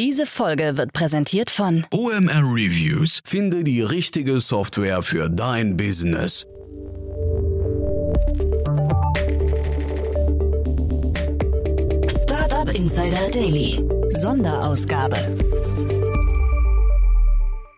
Diese 0.00 0.24
Folge 0.24 0.78
wird 0.78 0.94
präsentiert 0.94 1.50
von 1.50 1.84
OMR 1.92 2.54
Reviews. 2.54 3.20
Finde 3.22 3.62
die 3.62 3.82
richtige 3.82 4.40
Software 4.40 5.02
für 5.02 5.28
dein 5.28 5.76
Business. 5.76 6.46
Startup 12.22 12.74
Insider 12.74 13.30
Daily. 13.30 13.78
Sonderausgabe. 14.08 15.18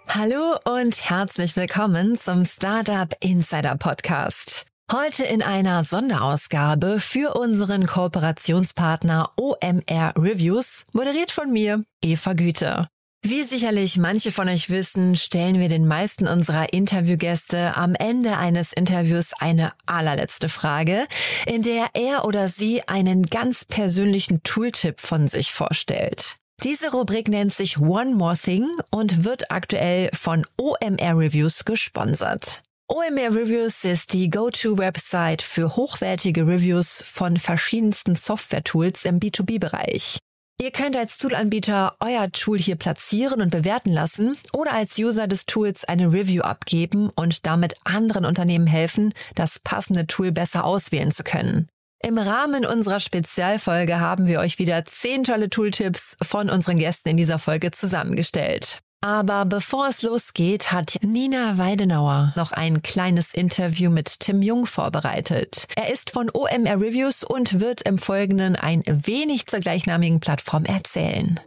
Hallo 0.06 0.58
und 0.78 1.10
herzlich 1.10 1.56
willkommen 1.56 2.16
zum 2.16 2.44
Startup 2.44 3.12
Insider 3.18 3.76
Podcast. 3.76 4.71
Heute 4.92 5.24
in 5.24 5.40
einer 5.40 5.84
Sonderausgabe 5.84 7.00
für 7.00 7.34
unseren 7.34 7.86
Kooperationspartner 7.86 9.30
OMR 9.36 10.12
Reviews, 10.18 10.84
moderiert 10.92 11.30
von 11.30 11.50
mir, 11.50 11.82
Eva 12.02 12.34
Güte. 12.34 12.88
Wie 13.22 13.42
sicherlich 13.44 13.96
manche 13.96 14.32
von 14.32 14.50
euch 14.50 14.68
wissen, 14.68 15.16
stellen 15.16 15.58
wir 15.58 15.70
den 15.70 15.86
meisten 15.86 16.28
unserer 16.28 16.74
Interviewgäste 16.74 17.74
am 17.74 17.94
Ende 17.94 18.36
eines 18.36 18.74
Interviews 18.74 19.30
eine 19.38 19.72
allerletzte 19.86 20.50
Frage, 20.50 21.06
in 21.46 21.62
der 21.62 21.86
er 21.94 22.26
oder 22.26 22.48
sie 22.48 22.86
einen 22.86 23.22
ganz 23.22 23.64
persönlichen 23.64 24.42
Tooltip 24.42 25.00
von 25.00 25.26
sich 25.26 25.52
vorstellt. 25.52 26.36
Diese 26.64 26.90
Rubrik 26.92 27.28
nennt 27.28 27.54
sich 27.54 27.80
One 27.80 28.14
More 28.14 28.36
Thing 28.36 28.68
und 28.90 29.24
wird 29.24 29.50
aktuell 29.50 30.10
von 30.12 30.44
OMR 30.58 31.18
Reviews 31.18 31.64
gesponsert. 31.64 32.60
OMR 32.94 33.34
Reviews 33.34 33.84
ist 33.84 34.12
die 34.12 34.28
Go-To-Website 34.28 35.40
für 35.40 35.76
hochwertige 35.76 36.46
Reviews 36.46 37.02
von 37.02 37.38
verschiedensten 37.38 38.16
Software-Tools 38.16 39.06
im 39.06 39.18
B2B-Bereich. 39.18 40.18
Ihr 40.60 40.70
könnt 40.72 40.94
als 40.98 41.16
Toolanbieter 41.16 41.96
euer 42.00 42.30
Tool 42.32 42.58
hier 42.58 42.76
platzieren 42.76 43.40
und 43.40 43.50
bewerten 43.50 43.90
lassen 43.90 44.36
oder 44.52 44.74
als 44.74 44.98
User 44.98 45.26
des 45.26 45.46
Tools 45.46 45.86
eine 45.86 46.12
Review 46.12 46.42
abgeben 46.42 47.08
und 47.16 47.46
damit 47.46 47.76
anderen 47.84 48.26
Unternehmen 48.26 48.66
helfen, 48.66 49.14
das 49.36 49.58
passende 49.58 50.06
Tool 50.06 50.30
besser 50.30 50.66
auswählen 50.66 51.12
zu 51.12 51.24
können. 51.24 51.68
Im 52.04 52.18
Rahmen 52.18 52.66
unserer 52.66 53.00
Spezialfolge 53.00 54.00
haben 54.00 54.26
wir 54.26 54.38
euch 54.38 54.58
wieder 54.58 54.84
zehn 54.84 55.24
tolle 55.24 55.48
Tooltips 55.48 56.18
von 56.22 56.50
unseren 56.50 56.76
Gästen 56.76 57.08
in 57.08 57.16
dieser 57.16 57.38
Folge 57.38 57.70
zusammengestellt. 57.70 58.82
Aber 59.04 59.44
bevor 59.46 59.88
es 59.88 60.02
losgeht, 60.02 60.70
hat 60.70 60.98
Nina 61.02 61.58
Weidenauer 61.58 62.32
noch 62.36 62.52
ein 62.52 62.82
kleines 62.82 63.34
Interview 63.34 63.90
mit 63.90 64.20
Tim 64.20 64.42
Jung 64.42 64.64
vorbereitet. 64.64 65.66
Er 65.74 65.92
ist 65.92 66.10
von 66.10 66.30
OMR 66.32 66.80
Reviews 66.80 67.24
und 67.24 67.58
wird 67.58 67.82
im 67.82 67.98
Folgenden 67.98 68.54
ein 68.54 68.84
wenig 68.86 69.46
zur 69.48 69.58
gleichnamigen 69.58 70.20
Plattform 70.20 70.64
erzählen. 70.64 71.40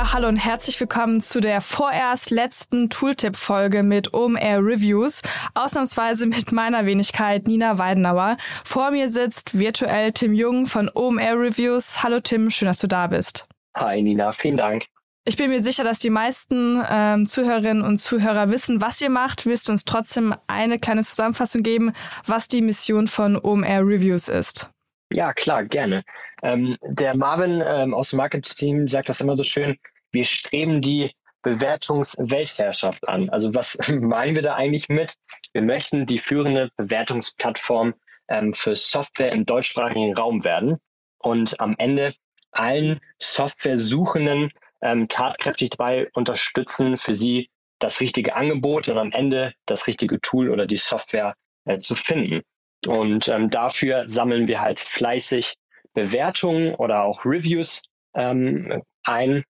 Ja, 0.00 0.14
hallo 0.14 0.28
und 0.28 0.38
herzlich 0.38 0.80
willkommen 0.80 1.20
zu 1.20 1.42
der 1.42 1.60
vorerst 1.60 2.30
letzten 2.30 2.88
Tooltip-Folge 2.88 3.82
mit 3.82 4.14
OMR 4.14 4.64
Reviews. 4.64 5.20
Ausnahmsweise 5.52 6.24
mit 6.24 6.52
meiner 6.52 6.86
Wenigkeit 6.86 7.46
Nina 7.46 7.76
Weidenauer. 7.76 8.38
Vor 8.64 8.92
mir 8.92 9.10
sitzt 9.10 9.58
virtuell 9.58 10.12
Tim 10.12 10.32
Jung 10.32 10.64
von 10.66 10.90
OMR 10.94 11.38
Reviews. 11.38 12.02
Hallo 12.02 12.18
Tim, 12.18 12.50
schön, 12.50 12.64
dass 12.64 12.78
du 12.78 12.86
da 12.86 13.08
bist. 13.08 13.46
Hi 13.76 14.00
Nina, 14.00 14.32
vielen 14.32 14.56
Dank. 14.56 14.86
Ich 15.26 15.36
bin 15.36 15.50
mir 15.50 15.60
sicher, 15.60 15.84
dass 15.84 15.98
die 15.98 16.08
meisten 16.08 16.82
ähm, 16.90 17.26
Zuhörerinnen 17.26 17.82
und 17.84 17.98
Zuhörer 17.98 18.50
wissen, 18.50 18.80
was 18.80 19.02
ihr 19.02 19.10
macht. 19.10 19.44
Willst 19.44 19.68
du 19.68 19.72
uns 19.72 19.84
trotzdem 19.84 20.34
eine 20.46 20.78
kleine 20.78 21.04
Zusammenfassung 21.04 21.62
geben, 21.62 21.92
was 22.24 22.48
die 22.48 22.62
Mission 22.62 23.06
von 23.06 23.36
OMR 23.36 23.86
Reviews 23.86 24.28
ist? 24.28 24.70
Ja, 25.12 25.32
klar, 25.32 25.64
gerne. 25.64 26.04
Ähm, 26.42 26.76
der 26.82 27.16
Marvin 27.16 27.62
ähm, 27.66 27.94
aus 27.94 28.10
dem 28.10 28.18
Marketing 28.18 28.86
sagt 28.88 29.08
das 29.08 29.20
immer 29.20 29.36
so 29.36 29.42
schön, 29.42 29.76
wir 30.12 30.24
streben 30.24 30.80
die 30.80 31.12
Bewertungsweltherrschaft 31.42 33.08
an. 33.08 33.30
Also 33.30 33.54
was 33.54 33.78
meinen 33.88 34.34
wir 34.34 34.42
da 34.42 34.54
eigentlich 34.54 34.88
mit? 34.88 35.14
Wir 35.52 35.62
möchten 35.62 36.06
die 36.06 36.18
führende 36.18 36.70
Bewertungsplattform 36.76 37.94
ähm, 38.28 38.52
für 38.52 38.76
Software 38.76 39.32
im 39.32 39.46
deutschsprachigen 39.46 40.14
Raum 40.14 40.44
werden 40.44 40.78
und 41.18 41.60
am 41.60 41.74
Ende 41.78 42.14
allen 42.52 43.00
Software-Suchenden 43.18 44.50
ähm, 44.82 45.08
tatkräftig 45.08 45.70
dabei 45.70 46.08
unterstützen, 46.14 46.98
für 46.98 47.14
sie 47.14 47.50
das 47.78 48.00
richtige 48.00 48.34
Angebot 48.34 48.88
und 48.88 48.98
am 48.98 49.12
Ende 49.12 49.54
das 49.66 49.86
richtige 49.86 50.20
Tool 50.20 50.50
oder 50.50 50.66
die 50.66 50.76
Software 50.76 51.34
äh, 51.64 51.78
zu 51.78 51.94
finden. 51.94 52.42
Und 52.86 53.28
ähm, 53.28 53.50
dafür 53.50 54.08
sammeln 54.08 54.48
wir 54.48 54.60
halt 54.60 54.80
fleißig 54.80 55.54
Bewertungen 55.92 56.74
oder 56.74 57.04
auch 57.04 57.24
Reviews 57.24 57.84
ähm, 58.14 58.82
ein, 59.02 59.44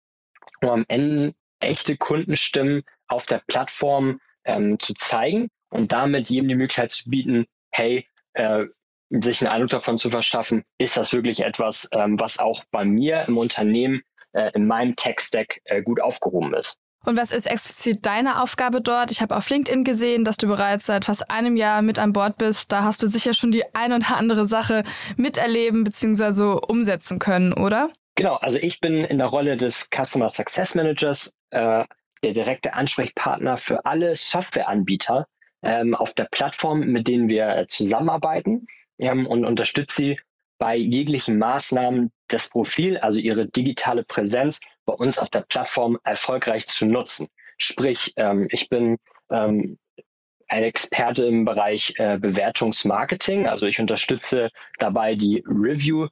um 0.62 0.70
am 0.70 0.86
Ende 0.88 1.34
echte 1.60 1.98
Kundenstimmen 1.98 2.84
auf 3.08 3.26
der 3.26 3.42
Plattform 3.48 4.20
ähm, 4.46 4.80
zu 4.80 4.94
zeigen 4.94 5.50
und 5.70 5.92
damit 5.92 6.30
jedem 6.30 6.48
die 6.48 6.56
Möglichkeit 6.56 6.92
zu 6.92 7.10
bieten, 7.10 7.46
hey, 7.72 8.08
äh, 8.34 8.66
sich 9.10 9.42
einen 9.42 9.52
Eindruck 9.52 9.72
davon 9.72 9.98
zu 9.98 10.10
verschaffen, 10.10 10.64
ist 10.78 10.98
das 10.98 11.14
wirklich 11.14 11.40
etwas, 11.42 11.90
ähm, 11.94 12.20
was 12.20 12.40
auch 12.40 12.64
bei 12.72 12.84
mir 12.86 13.26
im 13.28 13.38
Unternehmen, 13.38 14.02
äh, 14.34 14.52
in 14.54 14.68
meinem 14.68 14.96
Tech-Stack 14.96 15.62
äh, 15.66 15.82
gut 15.82 16.02
aufgehoben 16.02 16.54
ist. 16.54 16.78
Und 17.06 17.16
was 17.16 17.32
ist 17.32 17.46
explizit 17.46 18.06
deine 18.06 18.42
Aufgabe 18.42 18.82
dort? 18.82 19.12
Ich 19.12 19.22
habe 19.22 19.38
auf 19.38 19.50
LinkedIn 19.50 19.86
gesehen, 19.86 20.26
dass 20.26 20.36
du 20.36 20.48
bereits 20.48 20.88
seit 20.88 21.06
fast 21.06 21.32
einem 21.32 21.56
Jahr 21.56 21.82
mit 21.82 22.00
an 22.00 22.12
Bord 22.12 22.38
bist. 22.38 22.72
Da 22.72 22.84
hast 22.84 23.02
du 23.02 23.08
sicher 23.08 23.34
schon 23.34 23.52
die 23.52 23.64
ein 23.74 23.94
oder 23.94 24.18
andere 24.18 24.46
Sache 24.46 24.84
miterleben 25.16 25.86
bzw. 25.86 26.60
umsetzen 26.68 27.18
können, 27.18 27.54
oder? 27.54 27.92
Genau, 28.18 28.34
also 28.34 28.58
ich 28.58 28.80
bin 28.80 29.06
in 29.06 29.20
der 29.20 29.28
Rolle 29.28 29.58
des 29.58 29.92
Customer 29.92 30.30
Success 30.30 30.74
Managers, 30.74 31.38
äh, 31.52 31.86
der 32.24 32.34
direkte 32.34 32.74
Ansprechpartner 32.74 33.58
für 33.58 33.86
alle 33.86 34.16
Softwareanbieter 34.16 35.28
ähm, 35.62 35.94
auf 35.94 36.16
der 36.16 36.24
Plattform, 36.26 36.80
mit 36.80 37.08
denen 37.08 37.30
wir 37.30 37.68
zusammenarbeiten 37.70 38.66
ähm, 38.98 39.28
und 39.28 39.46
unterstütze 39.46 39.96
sie 39.96 40.20
bei 40.58 40.76
jeglichen 40.76 41.38
Maßnahmen 41.38 42.12
das 42.28 42.50
Profil, 42.50 42.98
also 42.98 43.20
ihre 43.20 43.48
digitale 43.48 44.04
Präsenz 44.04 44.62
bei 44.88 44.94
uns 44.94 45.20
auf 45.20 45.30
der 45.30 45.42
Plattform 45.42 46.00
erfolgreich 46.04 46.66
zu 46.66 46.88
nutzen. 46.88 47.28
Sprich, 47.60 48.14
ähm, 48.16 48.48
ich 48.50 48.68
bin 48.68 48.98
ähm, 49.30 49.78
ein 50.48 50.64
Experte 50.64 51.26
im 51.26 51.46
Bereich 51.46 51.94
äh, 51.98 52.18
Bewertungsmarketing. 52.18 53.48
Also 53.48 53.68
ich 53.68 53.80
unterstütze 53.80 54.50
dabei, 54.80 55.14
die 55.14 55.44
Review 55.46 56.08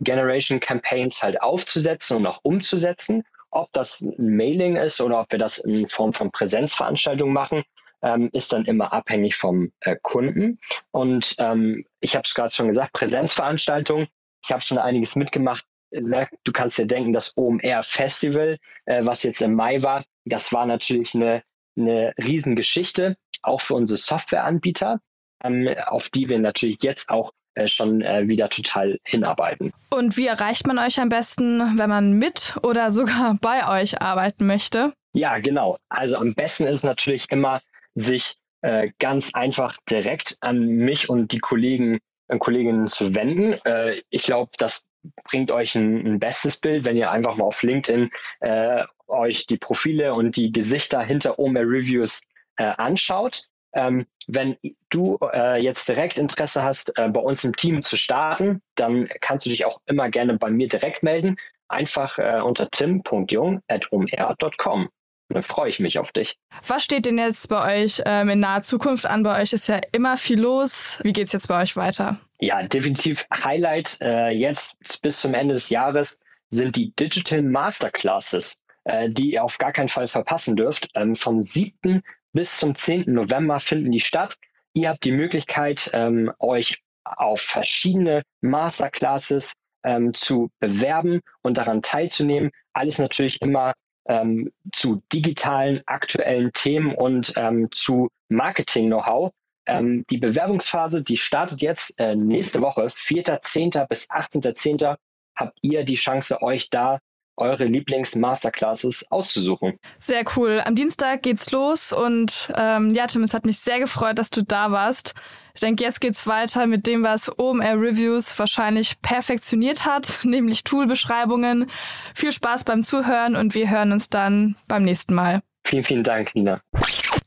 Generation 0.00 0.60
Campaigns 0.60 1.22
halt 1.22 1.40
aufzusetzen 1.42 2.18
und 2.18 2.26
auch 2.26 2.40
umzusetzen. 2.42 3.24
Ob 3.50 3.72
das 3.72 4.00
ein 4.00 4.36
Mailing 4.36 4.76
ist 4.76 5.00
oder 5.00 5.20
ob 5.20 5.32
wir 5.32 5.38
das 5.38 5.58
in 5.58 5.88
Form 5.88 6.12
von 6.12 6.30
Präsenzveranstaltungen 6.30 7.34
machen, 7.34 7.64
ähm, 8.02 8.30
ist 8.32 8.52
dann 8.52 8.64
immer 8.64 8.92
abhängig 8.92 9.36
vom 9.36 9.72
äh, 9.80 9.96
Kunden. 10.00 10.58
Und 10.90 11.34
ähm, 11.38 11.84
ich 12.00 12.14
habe 12.14 12.22
es 12.24 12.34
gerade 12.34 12.54
schon 12.54 12.68
gesagt, 12.68 12.92
Präsenzveranstaltungen. 12.92 14.08
Ich 14.44 14.52
habe 14.52 14.62
schon 14.62 14.78
einiges 14.78 15.16
mitgemacht. 15.16 15.64
Du 15.92 16.52
kannst 16.52 16.78
dir 16.78 16.86
denken, 16.86 17.12
das 17.12 17.36
OMR 17.36 17.82
Festival, 17.82 18.58
äh, 18.86 19.04
was 19.04 19.24
jetzt 19.24 19.42
im 19.42 19.54
Mai 19.54 19.82
war, 19.82 20.04
das 20.24 20.52
war 20.52 20.64
natürlich 20.64 21.14
eine, 21.14 21.42
eine 21.76 22.14
Riesengeschichte, 22.16 23.16
auch 23.42 23.60
für 23.60 23.74
unsere 23.74 23.96
Softwareanbieter, 23.96 25.00
ähm, 25.42 25.68
auf 25.86 26.08
die 26.08 26.28
wir 26.28 26.38
natürlich 26.38 26.78
jetzt 26.82 27.10
auch 27.10 27.32
schon 27.66 28.02
äh, 28.02 28.28
wieder 28.28 28.48
total 28.48 28.98
hinarbeiten. 29.04 29.72
Und 29.90 30.16
wie 30.16 30.26
erreicht 30.26 30.66
man 30.66 30.78
euch 30.78 31.00
am 31.00 31.08
besten, 31.08 31.78
wenn 31.78 31.88
man 31.88 32.12
mit 32.12 32.56
oder 32.62 32.90
sogar 32.90 33.36
bei 33.40 33.80
euch 33.80 34.00
arbeiten 34.00 34.46
möchte? 34.46 34.92
Ja, 35.12 35.38
genau. 35.38 35.78
Also 35.88 36.16
am 36.16 36.34
besten 36.34 36.66
ist 36.66 36.84
natürlich 36.84 37.26
immer 37.30 37.60
sich 37.94 38.36
äh, 38.62 38.90
ganz 38.98 39.34
einfach 39.34 39.76
direkt 39.88 40.36
an 40.40 40.66
mich 40.66 41.08
und 41.08 41.32
die 41.32 41.38
Kollegen 41.38 41.98
und 42.28 42.38
Kolleginnen 42.38 42.86
zu 42.86 43.14
wenden. 43.14 43.54
Äh, 43.64 44.02
ich 44.10 44.22
glaube, 44.22 44.52
das 44.58 44.86
bringt 45.24 45.50
euch 45.50 45.74
ein, 45.74 46.06
ein, 46.06 46.20
bestes 46.20 46.60
Bild, 46.60 46.84
wenn 46.84 46.96
ihr 46.96 47.10
einfach 47.10 47.36
mal 47.36 47.44
auf 47.44 47.62
LinkedIn 47.62 48.10
äh, 48.40 48.84
euch 49.08 49.46
die 49.46 49.56
Profile 49.56 50.14
und 50.14 50.36
die 50.36 50.52
Gesichter 50.52 51.02
hinter 51.02 51.38
OMR 51.38 51.62
Reviews 51.62 52.26
äh, 52.56 52.64
anschaut. 52.64 53.46
Ähm, 53.72 54.06
wenn 54.26 54.56
du 54.90 55.18
äh, 55.32 55.62
jetzt 55.62 55.88
direkt 55.88 56.18
Interesse 56.18 56.64
hast, 56.64 56.92
äh, 56.96 57.08
bei 57.08 57.20
uns 57.20 57.44
im 57.44 57.54
Team 57.54 57.84
zu 57.84 57.96
starten, 57.96 58.62
dann 58.74 59.08
kannst 59.20 59.46
du 59.46 59.50
dich 59.50 59.64
auch 59.64 59.80
immer 59.86 60.10
gerne 60.10 60.36
bei 60.38 60.50
mir 60.50 60.68
direkt 60.68 61.02
melden. 61.02 61.36
Einfach 61.68 62.18
äh, 62.18 62.40
unter 62.40 62.68
tim.jung.omr.com 62.70 64.88
dann 65.34 65.42
freue 65.42 65.68
ich 65.68 65.80
mich 65.80 65.98
auf 65.98 66.12
dich. 66.12 66.36
Was 66.66 66.84
steht 66.84 67.06
denn 67.06 67.18
jetzt 67.18 67.48
bei 67.48 67.82
euch 67.82 68.02
ähm, 68.04 68.30
in 68.30 68.40
naher 68.40 68.62
Zukunft 68.62 69.06
an? 69.06 69.22
Bei 69.22 69.40
euch 69.40 69.52
ist 69.52 69.68
ja 69.68 69.80
immer 69.92 70.16
viel 70.16 70.40
los. 70.40 70.98
Wie 71.02 71.12
geht 71.12 71.28
es 71.28 71.32
jetzt 71.32 71.48
bei 71.48 71.62
euch 71.62 71.76
weiter? 71.76 72.18
Ja, 72.40 72.62
definitiv 72.62 73.26
Highlight 73.32 73.98
äh, 74.00 74.30
jetzt 74.30 75.02
bis 75.02 75.18
zum 75.18 75.34
Ende 75.34 75.54
des 75.54 75.70
Jahres 75.70 76.20
sind 76.50 76.76
die 76.76 76.92
Digital 76.96 77.42
Masterclasses, 77.42 78.62
äh, 78.84 79.08
die 79.08 79.34
ihr 79.34 79.44
auf 79.44 79.58
gar 79.58 79.72
keinen 79.72 79.88
Fall 79.88 80.08
verpassen 80.08 80.56
dürft. 80.56 80.88
Ähm, 80.94 81.14
vom 81.14 81.42
7. 81.42 82.02
bis 82.32 82.58
zum 82.58 82.74
10. 82.74 83.04
November 83.12 83.60
finden 83.60 83.90
die 83.90 84.00
statt. 84.00 84.36
Ihr 84.72 84.90
habt 84.90 85.04
die 85.04 85.12
Möglichkeit, 85.12 85.90
ähm, 85.92 86.32
euch 86.38 86.82
auf 87.04 87.40
verschiedene 87.40 88.22
Masterclasses 88.40 89.54
ähm, 89.84 90.14
zu 90.14 90.50
bewerben 90.60 91.20
und 91.42 91.58
daran 91.58 91.82
teilzunehmen. 91.82 92.50
Alles 92.72 92.98
natürlich 92.98 93.40
immer 93.40 93.74
ähm, 94.06 94.52
zu 94.72 95.02
digitalen, 95.12 95.82
aktuellen 95.86 96.52
Themen 96.52 96.94
und 96.94 97.32
ähm, 97.36 97.68
zu 97.72 98.08
Marketing-Know-how. 98.28 99.32
Ähm, 99.66 100.04
die 100.10 100.18
Bewerbungsphase, 100.18 101.02
die 101.02 101.16
startet 101.16 101.62
jetzt 101.62 101.98
äh, 101.98 102.16
nächste 102.16 102.60
Woche, 102.60 102.88
4.10. 102.88 103.86
bis 103.86 104.10
18.10. 104.10 104.96
habt 105.36 105.58
ihr 105.62 105.84
die 105.84 105.94
Chance, 105.96 106.42
euch 106.42 106.70
da 106.70 106.98
eure 107.40 107.64
Lieblings-Masterclasses 107.64 109.10
auszusuchen. 109.10 109.78
Sehr 109.98 110.24
cool. 110.36 110.62
Am 110.64 110.74
Dienstag 110.74 111.22
geht's 111.22 111.50
los 111.50 111.92
und 111.92 112.52
ähm, 112.56 112.94
ja, 112.94 113.06
Tim, 113.06 113.22
es 113.22 113.34
hat 113.34 113.46
mich 113.46 113.58
sehr 113.58 113.80
gefreut, 113.80 114.18
dass 114.18 114.30
du 114.30 114.42
da 114.42 114.70
warst. 114.70 115.14
Ich 115.54 115.60
denke, 115.60 115.84
jetzt 115.84 116.00
geht's 116.00 116.26
weiter 116.26 116.66
mit 116.66 116.86
dem, 116.86 117.02
was 117.02 117.30
OMR 117.38 117.80
Reviews 117.80 118.38
wahrscheinlich 118.38 119.00
perfektioniert 119.02 119.84
hat, 119.84 120.20
nämlich 120.24 120.64
Toolbeschreibungen. 120.64 121.66
Viel 122.14 122.32
Spaß 122.32 122.64
beim 122.64 122.82
Zuhören 122.82 123.36
und 123.36 123.54
wir 123.54 123.70
hören 123.70 123.92
uns 123.92 124.08
dann 124.08 124.56
beim 124.68 124.84
nächsten 124.84 125.14
Mal. 125.14 125.40
Vielen, 125.66 125.84
vielen 125.84 126.04
Dank, 126.04 126.34
Nina. 126.34 126.60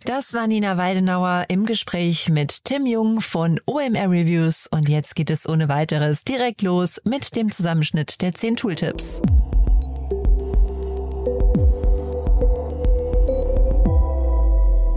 Das 0.05 0.33
war 0.33 0.47
Nina 0.47 0.77
Weidenauer 0.77 1.45
im 1.47 1.65
Gespräch 1.65 2.27
mit 2.29 2.65
Tim 2.65 2.85
Jung 2.85 3.21
von 3.21 3.59
OMR 3.65 4.09
Reviews 4.09 4.67
und 4.67 4.89
jetzt 4.89 5.15
geht 5.15 5.29
es 5.29 5.47
ohne 5.47 5.69
weiteres 5.69 6.23
direkt 6.25 6.61
los 6.61 6.99
mit 7.05 7.35
dem 7.37 7.49
Zusammenschnitt 7.51 8.21
der 8.21 8.33
10 8.33 8.57
Tooltips. 8.57 9.21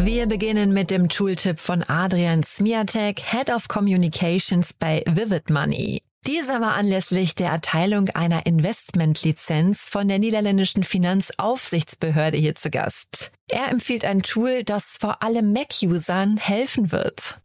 Wir 0.07 0.27
beginnen 0.27 0.73
mit 0.73 0.93
dem 0.93 1.09
Tooltip 1.09 1.59
von 1.59 1.83
Adrian 1.83 2.45
Smiatek, 2.45 3.19
Head 3.19 3.51
of 3.51 3.67
Communications 3.67 4.73
bei 4.73 5.03
Vivid 5.05 5.51
Money. 5.51 6.01
Dieser 6.29 6.61
war 6.61 6.75
anlässlich 6.75 7.35
der 7.35 7.51
Erteilung 7.51 8.09
einer 8.11 8.47
Investmentlizenz 8.47 9.89
von 9.89 10.07
der 10.07 10.21
niederländischen 10.21 10.85
Finanzaufsichtsbehörde 10.85 12.37
hier 12.37 12.55
zu 12.55 12.71
Gast. 12.71 13.33
Er 13.49 13.71
empfiehlt 13.71 14.05
ein 14.05 14.23
Tool, 14.23 14.65
das 14.65 14.97
vor 14.99 15.23
allem 15.23 15.53
Mac-Usern 15.53 16.37
helfen 16.37 16.91
wird. 16.91 17.39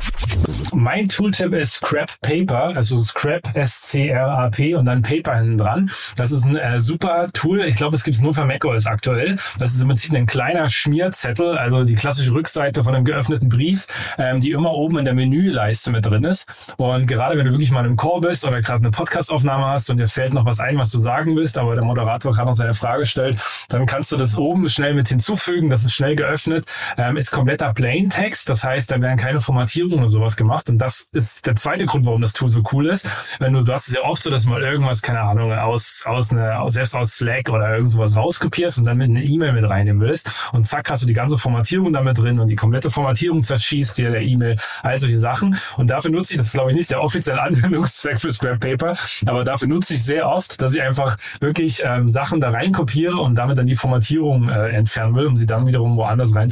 Mein 0.74 1.10
Tooltip 1.10 1.54
ist 1.54 1.74
Scrap 1.74 2.20
Paper, 2.22 2.76
also 2.76 3.04
Scrap 3.04 3.56
S-C-R-A-P 3.56 4.74
und 4.74 4.86
dann 4.86 5.04
Paper 5.04 5.36
hinten 5.36 5.60
dran. 5.60 5.92
Das 6.16 6.32
ist 6.32 6.46
ein 6.46 6.56
äh, 6.56 6.82
super 6.82 7.28
Tool. 7.34 7.62
Ich 7.66 7.76
glaube, 7.76 7.96
es 7.96 8.04
gibt 8.04 8.16
es 8.16 8.22
nur 8.22 8.34
für 8.34 8.46
macOS 8.46 8.88
aktuell. 8.88 9.38
Das 9.60 9.76
ist 9.76 9.82
im 9.82 9.90
Prinzip 9.90 10.14
ein 10.14 10.26
kleiner 10.26 10.70
Schmierzettel, 10.70 11.56
also 11.56 11.84
die 11.84 11.96
klassische 11.96 12.34
Rückseite 12.34 12.84
von 12.84 12.96
einem 12.96 13.06
geöffneten 13.06 13.50
Brief, 13.50 13.86
ähm, 14.18 14.42
die 14.42 14.52
immer 14.52 14.72
oben 14.72 14.98
in 14.98 15.06
der 15.06 15.14
Menüleiste 15.14 15.92
mit 15.92 16.04
drin 16.04 16.24
ist. 16.24 16.48
Und 16.78 17.06
gerade 17.06 17.38
wenn 17.38 17.46
du 17.46 17.52
wirklich 17.52 17.72
mal 17.72 17.86
im 17.86 17.96
Call 17.96 18.22
bist 18.22 18.44
oder 18.44 18.62
gerade 18.62 18.80
eine 18.80 18.92
Podcastaufnahme 18.92 19.68
hast 19.68 19.92
und 19.92 19.98
dir 19.98 20.08
fällt 20.08 20.34
noch 20.34 20.46
was 20.46 20.60
ein, 20.60 20.80
was 20.80 20.90
du 20.90 21.00
sagen 21.00 21.36
willst, 21.36 21.60
aber 21.60 21.76
der 21.76 21.84
Moderator 21.84 22.32
gerade 22.32 22.48
noch 22.48 22.56
seine 22.56 22.74
Frage 22.74 23.06
stellt, 23.06 23.40
dann 23.68 23.86
kannst 23.86 24.12
du 24.12 24.18
das 24.18 24.36
oben 24.36 24.68
schnell 24.68 24.96
mit 24.96 25.10
hinzufügen. 25.10 25.70
Das 25.70 25.84
ist 25.84 25.91
ist 25.92 25.96
schnell 25.96 26.16
geöffnet, 26.16 26.66
ähm, 26.98 27.18
ist 27.18 27.32
kompletter 27.32 27.74
Plaintext. 27.74 28.50
Das 28.50 28.64
heißt, 28.64 28.90
da 28.92 29.02
werden 29.02 29.18
keine 29.18 29.40
Formatierungen 29.40 30.00
oder 30.00 30.10
sowas 30.10 30.36
gemacht. 30.36 30.70
Und 30.70 30.78
das 30.78 31.08
ist 31.12 31.46
der 31.46 31.56
zweite 31.56 31.86
Grund, 31.86 32.06
warum 32.06 32.22
das 32.22 32.34
Tool 32.34 32.50
so 32.50 32.64
cool 32.72 32.88
ist. 32.88 33.08
Wenn 33.40 33.54
du, 33.54 33.62
du 33.62 33.72
hast 33.72 33.88
es 33.88 33.94
ja 33.94 34.02
oft 34.02 34.24
so, 34.24 34.30
dass 34.30 34.46
mal 34.46 34.62
irgendwas, 34.62 35.02
keine 35.02 35.22
Ahnung, 35.22 35.52
aus, 35.54 36.04
aus 36.06 36.32
eine, 36.32 36.60
selbst 36.70 36.96
aus 36.96 37.16
Slack 37.16 37.50
oder 37.50 37.76
irgend 37.76 37.92
sowas 37.92 38.16
rauskopierst 38.16 38.78
und 38.78 38.86
dann 38.86 38.98
mit 38.98 39.10
einer 39.10 39.22
E-Mail 39.22 39.54
mit 39.54 39.70
reinnehmen 39.70 40.02
willst. 40.02 40.30
Und 40.54 40.66
zack, 40.66 40.90
hast 40.90 41.04
du 41.04 41.08
die 41.08 41.14
ganze 41.14 41.38
Formatierung 41.38 41.92
damit 41.94 42.18
drin 42.18 42.40
und 42.40 42.48
die 42.48 42.56
komplette 42.56 42.90
Formatierung 42.90 43.44
zerschießt 43.44 43.98
dir 43.98 44.12
der 44.12 44.22
E-Mail, 44.22 44.58
all 44.84 44.98
solche 44.98 45.20
Sachen. 45.20 45.58
Und 45.78 45.88
dafür 45.88 46.12
nutze 46.12 46.34
ich, 46.34 46.38
das 46.38 46.54
glaube 46.54 46.72
ich 46.72 46.76
nicht 46.76 46.92
der 46.92 47.02
offizielle 47.02 47.42
Anwendungszweck 47.52 48.20
für 48.20 48.32
Scrap 48.32 48.60
Paper, 48.60 48.96
aber 49.26 49.44
dafür 49.44 49.68
nutze 49.68 49.94
ich 49.94 50.04
sehr 50.04 50.30
oft, 50.30 50.62
dass 50.62 50.74
ich 50.74 50.82
einfach 50.82 51.18
wirklich 51.40 51.82
ähm, 51.84 52.10
Sachen 52.10 52.40
da 52.40 52.52
rein 52.52 52.72
kopiere 52.72 53.18
und 53.18 53.36
damit 53.36 53.58
dann 53.58 53.66
die 53.66 53.76
Formatierung 53.76 54.50
äh, 54.50 54.70
entfernen 54.70 55.16
will, 55.16 55.26
um 55.26 55.38
sie 55.38 55.46
dann 55.46 55.68
wieder 55.68 55.81
wiederum 55.82 55.98
woanders 55.98 56.36
rein 56.36 56.50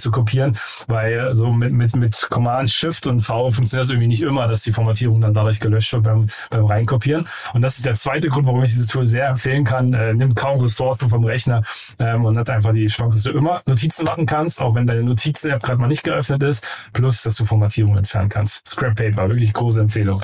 weil 0.88 1.34
so 1.34 1.52
mit, 1.52 1.74
mit, 1.74 1.96
mit 1.96 2.28
Command, 2.30 2.72
Shift 2.72 3.08
und 3.08 3.20
V 3.20 3.52
funktioniert 3.52 3.86
das 3.86 3.90
irgendwie 3.90 4.08
nicht 4.08 4.22
immer, 4.22 4.48
dass 4.48 4.64
die 4.64 4.72
Formatierung 4.72 5.22
dann 5.22 5.34
dadurch 5.34 5.60
gelöscht 5.60 5.94
wird 5.94 6.04
beim, 6.04 6.28
beim 6.50 6.66
Reinkopieren. 6.66 7.28
Und 7.54 7.62
das 7.62 7.78
ist 7.78 7.86
der 7.86 7.96
zweite 7.96 8.30
Grund, 8.30 8.48
warum 8.48 8.64
ich 8.64 8.72
dieses 8.72 8.88
Tool 8.88 9.06
sehr 9.06 9.28
empfehlen 9.28 9.64
kann. 9.64 9.94
Äh, 9.94 10.14
nimmt 10.14 10.36
kaum 10.36 10.60
Ressourcen 10.60 11.10
vom 11.10 11.24
Rechner 11.24 11.64
ähm, 12.00 12.26
und 12.26 12.38
hat 12.38 12.50
einfach 12.50 12.72
die 12.72 12.88
Chance, 12.88 13.18
dass 13.18 13.24
du 13.24 13.32
immer 13.32 13.62
Notizen 13.66 14.06
machen 14.06 14.26
kannst, 14.26 14.62
auch 14.62 14.76
wenn 14.76 14.88
deine 14.88 15.04
Notizen-App 15.04 15.62
gerade 15.62 15.80
mal 15.80 15.88
nicht 15.88 16.04
geöffnet 16.04 16.42
ist, 16.44 16.66
plus 16.94 17.24
dass 17.24 17.36
du 17.36 17.46
Formatierung 17.46 17.98
entfernen 17.98 18.30
kannst. 18.30 18.68
Scrap 18.68 18.96
Paper, 18.96 19.30
wirklich 19.30 19.54
große 19.54 19.82
Empfehlung. 19.82 20.22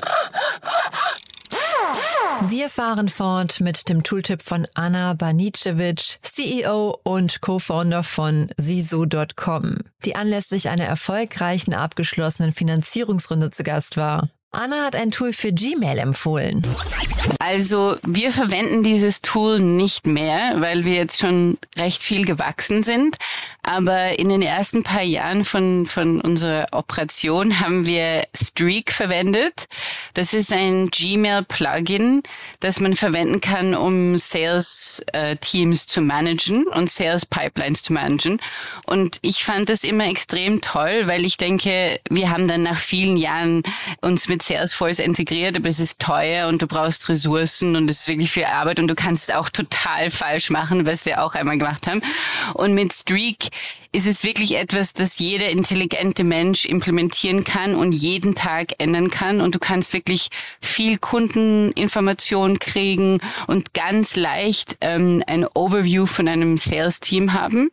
Wir 2.41 2.69
fahren 2.69 3.09
fort 3.09 3.61
mit 3.61 3.87
dem 3.89 4.03
Tooltip 4.03 4.41
von 4.41 4.67
Anna 4.73 5.13
Banicevic, 5.13 6.19
CEO 6.21 6.99
und 7.03 7.41
Co-Founder 7.41 8.03
von 8.03 8.49
Sisu.com, 8.57 9.77
die 10.03 10.15
anlässlich 10.15 10.69
einer 10.69 10.83
erfolgreichen 10.83 11.73
abgeschlossenen 11.73 12.51
Finanzierungsrunde 12.51 13.51
zu 13.51 13.63
Gast 13.63 13.97
war. 13.97 14.29
Anna 14.51 14.85
hat 14.85 14.95
ein 14.95 15.11
Tool 15.11 15.33
für 15.33 15.51
Gmail 15.51 15.97
empfohlen. 15.97 16.65
Also 17.39 17.97
wir 18.03 18.31
verwenden 18.31 18.83
dieses 18.83 19.21
Tool 19.21 19.59
nicht 19.59 20.07
mehr, 20.07 20.61
weil 20.61 20.85
wir 20.85 20.93
jetzt 20.93 21.19
schon 21.19 21.57
recht 21.77 22.01
viel 22.01 22.25
gewachsen 22.25 22.81
sind. 22.81 23.17
Aber 23.65 24.19
in 24.19 24.29
den 24.29 24.43
ersten 24.43 24.83
paar 24.83 25.01
Jahren 25.01 25.43
von, 25.43 25.87
von 25.87 26.21
unserer 26.21 26.67
Operation 26.71 27.59
haben 27.59 27.87
wir 27.87 28.27
Streak 28.35 28.91
verwendet. 28.91 29.65
Das 30.13 30.35
ist 30.35 30.53
ein 30.53 30.87
Gmail-Plugin, 30.91 32.21
das 32.59 32.79
man 32.79 32.93
verwenden 32.93 33.41
kann, 33.41 33.73
um 33.73 34.19
Sales-Teams 34.19 35.83
äh, 35.83 35.87
zu 35.87 36.01
managen 36.01 36.67
und 36.67 36.91
Sales-Pipelines 36.91 37.81
zu 37.81 37.91
managen. 37.93 38.39
Und 38.85 39.17
ich 39.23 39.43
fand 39.43 39.69
das 39.69 39.83
immer 39.83 40.07
extrem 40.07 40.61
toll, 40.61 41.07
weil 41.07 41.25
ich 41.25 41.37
denke, 41.37 41.99
wir 42.07 42.29
haben 42.29 42.47
dann 42.47 42.61
nach 42.61 42.77
vielen 42.77 43.17
Jahren 43.17 43.63
uns 44.01 44.27
mit 44.27 44.43
Salesforce 44.43 44.99
integriert, 44.99 45.57
aber 45.57 45.69
es 45.69 45.79
ist 45.79 45.99
teuer 45.99 46.49
und 46.49 46.61
du 46.61 46.67
brauchst 46.67 47.09
Ressourcen 47.09 47.75
und 47.75 47.89
es 47.89 48.01
ist 48.01 48.07
wirklich 48.07 48.29
viel 48.29 48.45
Arbeit 48.45 48.79
und 48.79 48.87
du 48.87 48.95
kannst 48.95 49.29
es 49.29 49.35
auch 49.35 49.49
total 49.49 50.11
falsch 50.11 50.51
machen, 50.51 50.85
was 50.85 51.07
wir 51.07 51.23
auch 51.23 51.33
einmal 51.33 51.57
gemacht 51.57 51.87
haben. 51.87 52.01
Und 52.53 52.75
mit 52.75 52.93
Streak 52.93 53.54
ist 53.91 54.07
es 54.07 54.23
wirklich 54.23 54.57
etwas, 54.57 54.93
das 54.93 55.19
jeder 55.19 55.49
intelligente 55.49 56.23
Mensch 56.23 56.65
implementieren 56.65 57.43
kann 57.43 57.75
und 57.75 57.91
jeden 57.93 58.35
Tag 58.35 58.73
ändern 58.77 59.09
kann. 59.09 59.41
Und 59.41 59.55
du 59.55 59.59
kannst 59.59 59.93
wirklich 59.93 60.27
viel 60.61 60.97
Kundeninformation 60.97 62.59
kriegen 62.59 63.19
und 63.47 63.73
ganz 63.73 64.15
leicht 64.15 64.77
ähm, 64.81 65.23
ein 65.27 65.45
Overview 65.55 66.05
von 66.05 66.27
einem 66.27 66.57
Sales-Team 66.57 67.33
haben. 67.33 67.69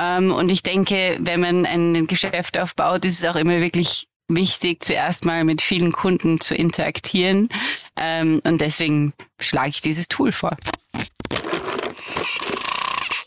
Ähm, 0.00 0.32
und 0.32 0.50
ich 0.50 0.62
denke, 0.62 1.18
wenn 1.20 1.40
man 1.40 1.66
ein 1.66 2.06
Geschäft 2.06 2.58
aufbaut, 2.58 3.04
ist 3.04 3.18
es 3.18 3.24
auch 3.24 3.36
immer 3.36 3.60
wirklich 3.60 4.06
wichtig, 4.28 4.82
zuerst 4.82 5.24
mal 5.24 5.44
mit 5.44 5.60
vielen 5.60 5.92
Kunden 5.92 6.40
zu 6.40 6.54
interagieren. 6.54 7.48
Ähm, 7.96 8.40
und 8.44 8.60
deswegen 8.60 9.12
schlage 9.40 9.70
ich 9.70 9.80
dieses 9.80 10.08
Tool 10.08 10.32
vor. 10.32 10.56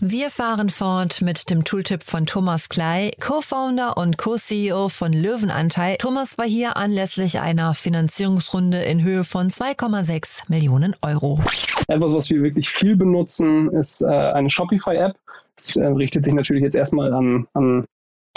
Wir 0.06 0.30
fahren 0.30 0.68
fort 0.68 1.22
mit 1.22 1.50
dem 1.50 1.64
Tooltip 1.64 2.04
von 2.04 2.26
Thomas 2.26 2.68
Klei, 2.68 3.12
Co-Founder 3.22 3.96
und 3.96 4.18
Co-CEO 4.18 4.90
von 4.90 5.14
Löwenanteil. 5.14 5.96
Thomas 5.96 6.38
war 6.38 6.46
hier 6.46 6.76
anlässlich 6.76 7.40
einer 7.40 7.74
Finanzierungsrunde 7.74 8.84
in 8.84 9.02
Höhe 9.02 9.24
von 9.24 9.48
2,6 9.48 10.50
Millionen 10.50 10.94
Euro. 11.02 11.40
Etwas, 11.88 12.14
was 12.14 12.30
wir 12.30 12.44
wirklich 12.44 12.68
viel 12.68 12.98
benutzen, 12.98 13.72
ist 13.72 14.02
äh, 14.02 14.08
eine 14.08 14.50
Shopify-App. 14.50 15.16
Es 15.58 15.78
äh, 15.78 15.86
richtet 15.86 16.26
sich 16.26 16.34
natürlich 16.34 16.64
jetzt 16.64 16.76
erstmal 16.76 17.14
an, 17.14 17.48
an 17.54 17.86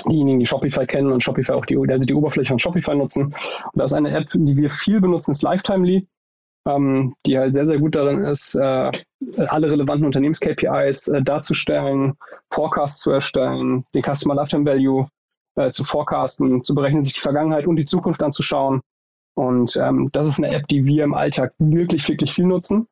diejenigen, 0.08 0.38
die 0.38 0.46
Shopify 0.46 0.86
kennen 0.86 1.10
und 1.10 1.20
Shopify 1.20 1.50
auch 1.50 1.66
die, 1.66 1.76
also 1.76 2.06
die 2.06 2.14
Oberfläche 2.14 2.50
von 2.50 2.60
Shopify 2.60 2.94
nutzen. 2.94 3.24
Und 3.24 3.34
da 3.74 3.82
ist 3.82 3.92
eine 3.92 4.12
App, 4.12 4.28
die 4.32 4.56
wir 4.56 4.70
viel 4.70 5.00
benutzen, 5.00 5.32
ist 5.32 5.42
Lifetimely 5.42 6.06
ähm, 6.66 7.14
die 7.24 7.38
halt 7.38 7.54
sehr, 7.54 7.66
sehr 7.66 7.78
gut 7.78 7.94
darin 7.94 8.24
ist, 8.24 8.54
äh, 8.56 8.90
alle 9.46 9.70
relevanten 9.70 10.06
Unternehmens-KPIs 10.06 11.08
äh, 11.08 11.22
darzustellen, 11.22 12.14
Forecasts 12.52 13.00
zu 13.00 13.12
erstellen, 13.12 13.84
den 13.94 14.02
Customer 14.02 14.34
Lifetime 14.34 14.66
Value 14.66 15.06
äh, 15.54 15.70
zu 15.70 15.84
forecasten, 15.84 16.62
zu 16.62 16.74
berechnen, 16.74 17.02
sich 17.02 17.14
die 17.14 17.20
Vergangenheit 17.20 17.66
und 17.66 17.76
die 17.76 17.84
Zukunft 17.84 18.22
anzuschauen. 18.22 18.82
Und 19.34 19.76
ähm, 19.76 20.08
das 20.12 20.28
ist 20.28 20.42
eine 20.42 20.54
App, 20.54 20.66
die 20.68 20.86
wir 20.86 21.04
im 21.04 21.14
Alltag 21.14 21.54
wirklich, 21.58 22.08
wirklich 22.08 22.32
viel 22.32 22.46
nutzen 22.46 22.86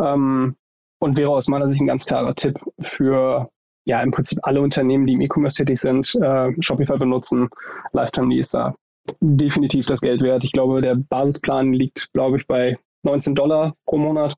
ähm, 0.00 0.56
und 0.98 1.16
wäre 1.16 1.30
aus 1.30 1.48
meiner 1.48 1.70
Sicht 1.70 1.80
ein 1.80 1.86
ganz 1.86 2.04
klarer 2.04 2.34
Tipp 2.34 2.58
für 2.80 3.48
ja 3.86 4.02
im 4.02 4.10
Prinzip 4.10 4.40
alle 4.42 4.60
Unternehmen, 4.60 5.06
die 5.06 5.12
im 5.12 5.20
E-Commerce 5.20 5.58
tätig 5.58 5.78
sind, 5.78 6.14
äh, 6.16 6.52
Shopify 6.60 6.98
benutzen. 6.98 7.48
Lifetime 7.92 8.36
ist 8.36 8.54
da 8.54 8.74
definitiv 9.20 9.86
das 9.86 10.00
Geld 10.00 10.22
wert. 10.22 10.44
Ich 10.44 10.52
glaube, 10.52 10.80
der 10.80 10.96
Basisplan 10.96 11.72
liegt, 11.72 12.12
glaube 12.12 12.38
ich, 12.38 12.46
bei 12.46 12.78
19 13.04 13.34
Dollar 13.34 13.74
pro 13.86 13.98
Monat. 13.98 14.34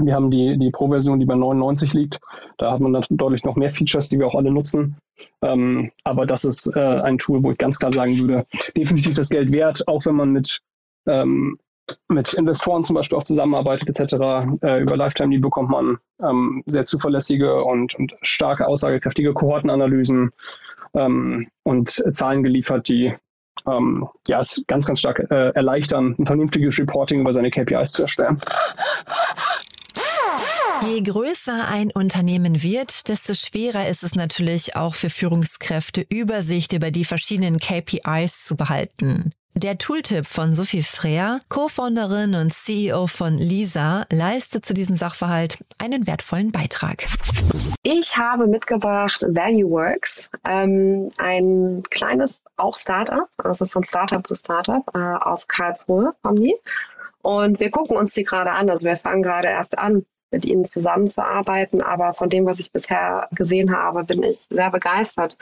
Wir 0.00 0.14
haben 0.14 0.30
die, 0.30 0.56
die 0.56 0.70
Pro-Version, 0.70 1.18
die 1.18 1.26
bei 1.26 1.34
99 1.34 1.94
liegt. 1.94 2.20
Da 2.58 2.70
hat 2.70 2.80
man 2.80 2.92
dann 2.92 3.02
deutlich 3.10 3.44
noch 3.44 3.56
mehr 3.56 3.70
Features, 3.70 4.08
die 4.08 4.18
wir 4.18 4.26
auch 4.26 4.36
alle 4.36 4.52
nutzen. 4.52 4.96
Ähm, 5.42 5.90
aber 6.04 6.26
das 6.26 6.44
ist 6.44 6.74
äh, 6.76 6.80
ein 6.80 7.18
Tool, 7.18 7.42
wo 7.42 7.50
ich 7.50 7.58
ganz 7.58 7.78
klar 7.78 7.92
sagen 7.92 8.18
würde, 8.18 8.46
definitiv 8.76 9.14
das 9.14 9.30
Geld 9.30 9.52
wert, 9.52 9.86
auch 9.88 10.06
wenn 10.06 10.14
man 10.14 10.30
mit 10.30 10.60
ähm, 11.06 11.58
mit 12.08 12.32
Investoren 12.34 12.84
zum 12.84 12.94
Beispiel 12.94 13.18
auch 13.18 13.24
zusammenarbeitet 13.24 13.88
etc. 13.88 14.14
Äh, 14.62 14.80
über 14.82 14.96
Lifetime 14.96 15.32
Lead 15.32 15.42
bekommt 15.42 15.70
man 15.70 15.98
ähm, 16.22 16.62
sehr 16.66 16.84
zuverlässige 16.84 17.62
und, 17.62 17.94
und 17.94 18.16
starke, 18.22 18.66
aussagekräftige 18.66 19.34
Kohortenanalysen 19.34 20.30
ähm, 20.94 21.48
und 21.62 21.90
Zahlen 21.90 22.42
geliefert, 22.42 22.88
die 22.88 23.14
ähm, 23.66 24.08
ja, 24.28 24.40
es 24.40 24.62
ganz, 24.66 24.86
ganz 24.86 25.00
stark 25.00 25.20
äh, 25.30 25.50
erleichtern, 25.50 26.14
ein 26.18 26.26
vernünftiges 26.26 26.78
Reporting 26.78 27.20
über 27.20 27.32
seine 27.32 27.50
KPIs 27.50 27.92
zu 27.92 28.02
erstellen. 28.02 28.40
Je 30.86 31.00
größer 31.00 31.66
ein 31.66 31.90
Unternehmen 31.92 32.62
wird, 32.62 33.08
desto 33.08 33.32
schwerer 33.34 33.88
ist 33.88 34.02
es 34.02 34.14
natürlich 34.14 34.76
auch 34.76 34.94
für 34.94 35.08
Führungskräfte, 35.08 36.04
Übersicht 36.08 36.72
über 36.72 36.90
die 36.90 37.04
verschiedenen 37.04 37.58
KPIs 37.58 38.44
zu 38.44 38.56
behalten. 38.56 39.32
Der 39.56 39.78
Tooltip 39.78 40.26
von 40.26 40.52
Sophie 40.52 40.82
Freer, 40.82 41.40
Co-Founderin 41.48 42.34
und 42.34 42.52
CEO 42.52 43.06
von 43.06 43.38
Lisa, 43.38 44.04
leistet 44.10 44.66
zu 44.66 44.74
diesem 44.74 44.96
Sachverhalt 44.96 45.58
einen 45.78 46.08
wertvollen 46.08 46.50
Beitrag. 46.50 47.06
Ich 47.84 48.16
habe 48.16 48.48
mitgebracht 48.48 49.24
ValueWorks, 49.28 50.30
ähm, 50.44 51.10
ein 51.18 51.84
kleines 51.88 52.42
auch 52.56 52.74
Startup, 52.74 53.28
also 53.38 53.66
von 53.66 53.84
Startup 53.84 54.26
zu 54.26 54.34
Startup 54.34 54.82
äh, 54.92 54.98
aus 54.98 55.46
Karlsruhe 55.46 56.16
kommen 56.22 56.42
die. 56.42 56.56
Und 57.22 57.60
wir 57.60 57.70
gucken 57.70 57.96
uns 57.96 58.12
die 58.12 58.24
gerade 58.24 58.50
an. 58.50 58.68
Also 58.68 58.88
wir 58.88 58.96
fangen 58.96 59.22
gerade 59.22 59.46
erst 59.46 59.78
an, 59.78 60.04
mit 60.32 60.44
ihnen 60.46 60.64
zusammenzuarbeiten. 60.64 61.80
Aber 61.80 62.12
von 62.12 62.28
dem, 62.28 62.44
was 62.44 62.58
ich 62.58 62.72
bisher 62.72 63.28
gesehen 63.30 63.74
habe, 63.74 64.02
bin 64.02 64.24
ich 64.24 64.40
sehr 64.50 64.72
begeistert. 64.72 65.38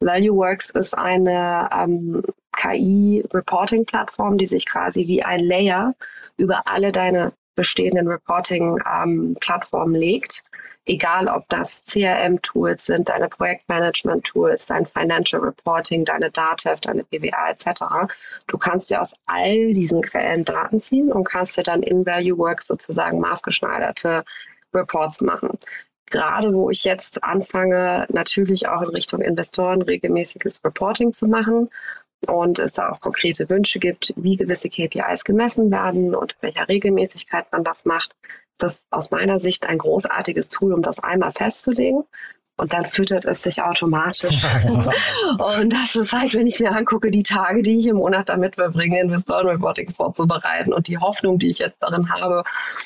ValueWorks 0.00 0.70
ist 0.70 0.96
eine 0.96 1.68
ähm, 1.78 2.22
KI-Reporting-Plattform, 2.52 4.38
die 4.38 4.46
sich 4.46 4.66
quasi 4.66 5.06
wie 5.06 5.22
ein 5.22 5.40
Layer 5.40 5.94
über 6.36 6.62
alle 6.66 6.92
deine 6.92 7.32
bestehenden 7.54 8.08
Reporting-Plattformen 8.08 9.94
ähm, 9.94 10.00
legt. 10.00 10.42
Egal, 10.84 11.28
ob 11.28 11.48
das 11.48 11.84
CRM-Tools 11.84 12.86
sind, 12.86 13.08
deine 13.08 13.28
Projektmanagement-Tools, 13.28 14.66
dein 14.66 14.86
Financial 14.86 15.40
Reporting, 15.40 16.04
deine 16.04 16.30
DATEV, 16.30 16.80
deine 16.80 17.04
BWA 17.04 17.50
etc. 17.50 18.12
Du 18.48 18.58
kannst 18.58 18.90
dir 18.90 19.00
aus 19.00 19.14
all 19.26 19.72
diesen 19.72 20.02
Quellen 20.02 20.44
Daten 20.44 20.80
ziehen 20.80 21.12
und 21.12 21.24
kannst 21.24 21.56
dir 21.56 21.62
dann 21.62 21.82
in 21.82 22.04
ValueWorks 22.04 22.66
sozusagen 22.66 23.20
maßgeschneiderte 23.20 24.24
Reports 24.74 25.20
machen 25.20 25.58
gerade 26.12 26.52
wo 26.52 26.70
ich 26.70 26.84
jetzt 26.84 27.24
anfange, 27.24 28.06
natürlich 28.10 28.68
auch 28.68 28.82
in 28.82 28.90
Richtung 28.90 29.22
Investoren 29.22 29.82
regelmäßiges 29.82 30.62
Reporting 30.62 31.12
zu 31.12 31.26
machen 31.26 31.70
und 32.28 32.58
es 32.58 32.72
da 32.72 32.90
auch 32.90 33.00
konkrete 33.00 33.48
Wünsche 33.48 33.78
gibt, 33.78 34.12
wie 34.16 34.36
gewisse 34.36 34.68
KPIs 34.68 35.24
gemessen 35.24 35.70
werden 35.70 36.14
und 36.14 36.32
in 36.32 36.38
welcher 36.42 36.68
Regelmäßigkeit 36.68 37.50
man 37.52 37.64
das 37.64 37.84
macht. 37.84 38.14
Das 38.58 38.74
ist 38.74 38.86
aus 38.90 39.10
meiner 39.10 39.40
Sicht 39.40 39.66
ein 39.66 39.78
großartiges 39.78 40.48
Tool, 40.48 40.72
um 40.72 40.82
das 40.82 41.00
einmal 41.00 41.32
festzulegen 41.32 42.04
und 42.56 42.72
dann 42.72 42.84
füttert 42.84 43.24
es 43.24 43.42
sich 43.42 43.62
automatisch. 43.62 44.44
und 45.38 45.72
das 45.72 45.96
ist 45.96 46.12
halt, 46.12 46.34
wenn 46.34 46.46
ich 46.46 46.60
mir 46.60 46.72
angucke, 46.72 47.10
die 47.10 47.22
Tage, 47.22 47.62
die 47.62 47.78
ich 47.78 47.88
im 47.88 47.96
Monat 47.96 48.28
damit 48.28 48.56
verbringe, 48.56 49.00
Investoren-Reportings 49.00 49.96
vorzubereiten 49.96 50.72
und 50.72 50.86
die 50.88 50.98
Hoffnung, 50.98 51.38
die 51.38 51.48
ich 51.48 51.58
jetzt 51.58 51.76
darin 51.80 52.10
habe, 52.12 52.44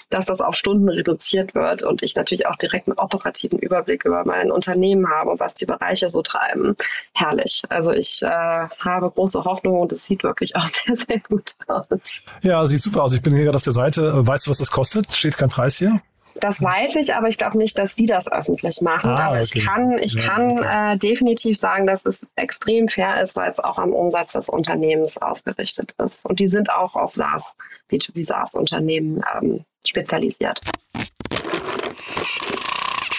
dass 0.09 0.25
das 0.25 0.41
auf 0.41 0.55
Stunden 0.55 0.89
reduziert 0.89 1.55
wird 1.55 1.83
und 1.83 2.03
ich 2.03 2.15
natürlich 2.15 2.47
auch 2.47 2.57
direkt 2.57 2.89
einen 2.89 2.99
operativen 2.99 3.59
Überblick 3.59 4.05
über 4.05 4.25
mein 4.25 4.51
Unternehmen 4.51 5.11
habe 5.11 5.31
und 5.31 5.41
was 5.41 5.55
die 5.55 5.67
Bereiche 5.67 6.11
so 6.11 6.23
treiben. 6.23 6.77
Herrlich. 7.13 7.63
Also 7.69 7.91
ich 7.91 8.23
äh, 8.23 8.29
habe 8.29 9.11
große 9.11 9.45
Hoffnung 9.45 9.81
und 9.81 9.93
es 9.93 10.05
sieht 10.05 10.23
wirklich 10.23 10.57
auch 10.57 10.67
sehr, 10.67 10.97
sehr 10.97 11.21
gut 11.21 11.55
aus. 11.67 12.23
Ja, 12.43 12.65
sieht 12.67 12.83
super 12.83 13.03
aus. 13.03 13.13
Ich 13.13 13.23
bin 13.23 13.35
hier 13.35 13.45
gerade 13.45 13.57
auf 13.57 13.63
der 13.63 13.73
Seite. 13.73 14.27
Weißt 14.27 14.47
du, 14.47 14.51
was 14.51 14.59
das 14.59 14.71
kostet? 14.71 15.13
Steht 15.13 15.37
kein 15.37 15.49
Preis 15.49 15.77
hier? 15.77 16.01
Das 16.41 16.63
weiß 16.63 16.97
ich, 16.97 17.15
aber 17.15 17.29
ich 17.29 17.39
glaube 17.39 17.59
nicht, 17.59 17.79
dass 17.79 17.95
die 17.95 18.07
das 18.07 18.31
öffentlich 18.31 18.81
machen. 18.81 19.11
Ah, 19.11 19.29
aber 19.29 19.41
okay. 19.41 19.51
ich 19.59 19.67
kann, 19.67 19.99
ich 19.99 20.15
ja, 20.15 20.23
kann 20.23 20.59
okay. 20.59 20.95
äh, 20.95 20.97
definitiv 20.99 21.57
sagen, 21.57 21.87
dass 21.87 22.05
es 22.05 22.27
extrem 22.37 22.89
fair 22.89 23.23
ist, 23.23 23.37
weil 23.37 23.51
es 23.51 23.59
auch 23.59 23.79
am 23.79 23.93
Umsatz 23.93 24.33
des 24.33 24.49
Unternehmens 24.49 25.19
ausgerichtet 25.19 25.95
ist. 25.99 26.27
Und 26.27 26.41
die 26.41 26.49
sind 26.49 26.71
auch 26.71 26.95
auf 26.95 27.15
SaaS, 27.15 27.57
B2B 27.91 28.25
SaaS-Unternehmen 28.25 29.23
ähm, 29.35 29.65
spezialisiert. 29.85 30.61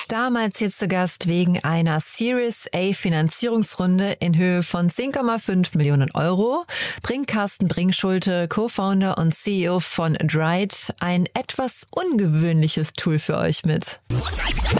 Damals 0.07 0.61
jetzt 0.61 0.79
zu 0.79 0.87
Gast 0.87 1.27
wegen 1.27 1.61
einer 1.65 1.99
Series 1.99 2.67
A 2.73 2.93
Finanzierungsrunde 2.93 4.13
in 4.19 4.37
Höhe 4.37 4.63
von 4.63 4.89
10,5 4.89 5.77
Millionen 5.77 6.11
Euro. 6.13 6.63
Bringt 7.03 7.27
Carsten 7.27 7.67
Bringschulte, 7.67 8.47
Co-Founder 8.47 9.17
und 9.17 9.35
CEO 9.35 9.81
von 9.81 10.13
Dried, 10.13 10.93
ein 11.01 11.27
etwas 11.33 11.87
ungewöhnliches 11.91 12.93
Tool 12.93 13.19
für 13.19 13.37
euch 13.37 13.65
mit. 13.65 13.99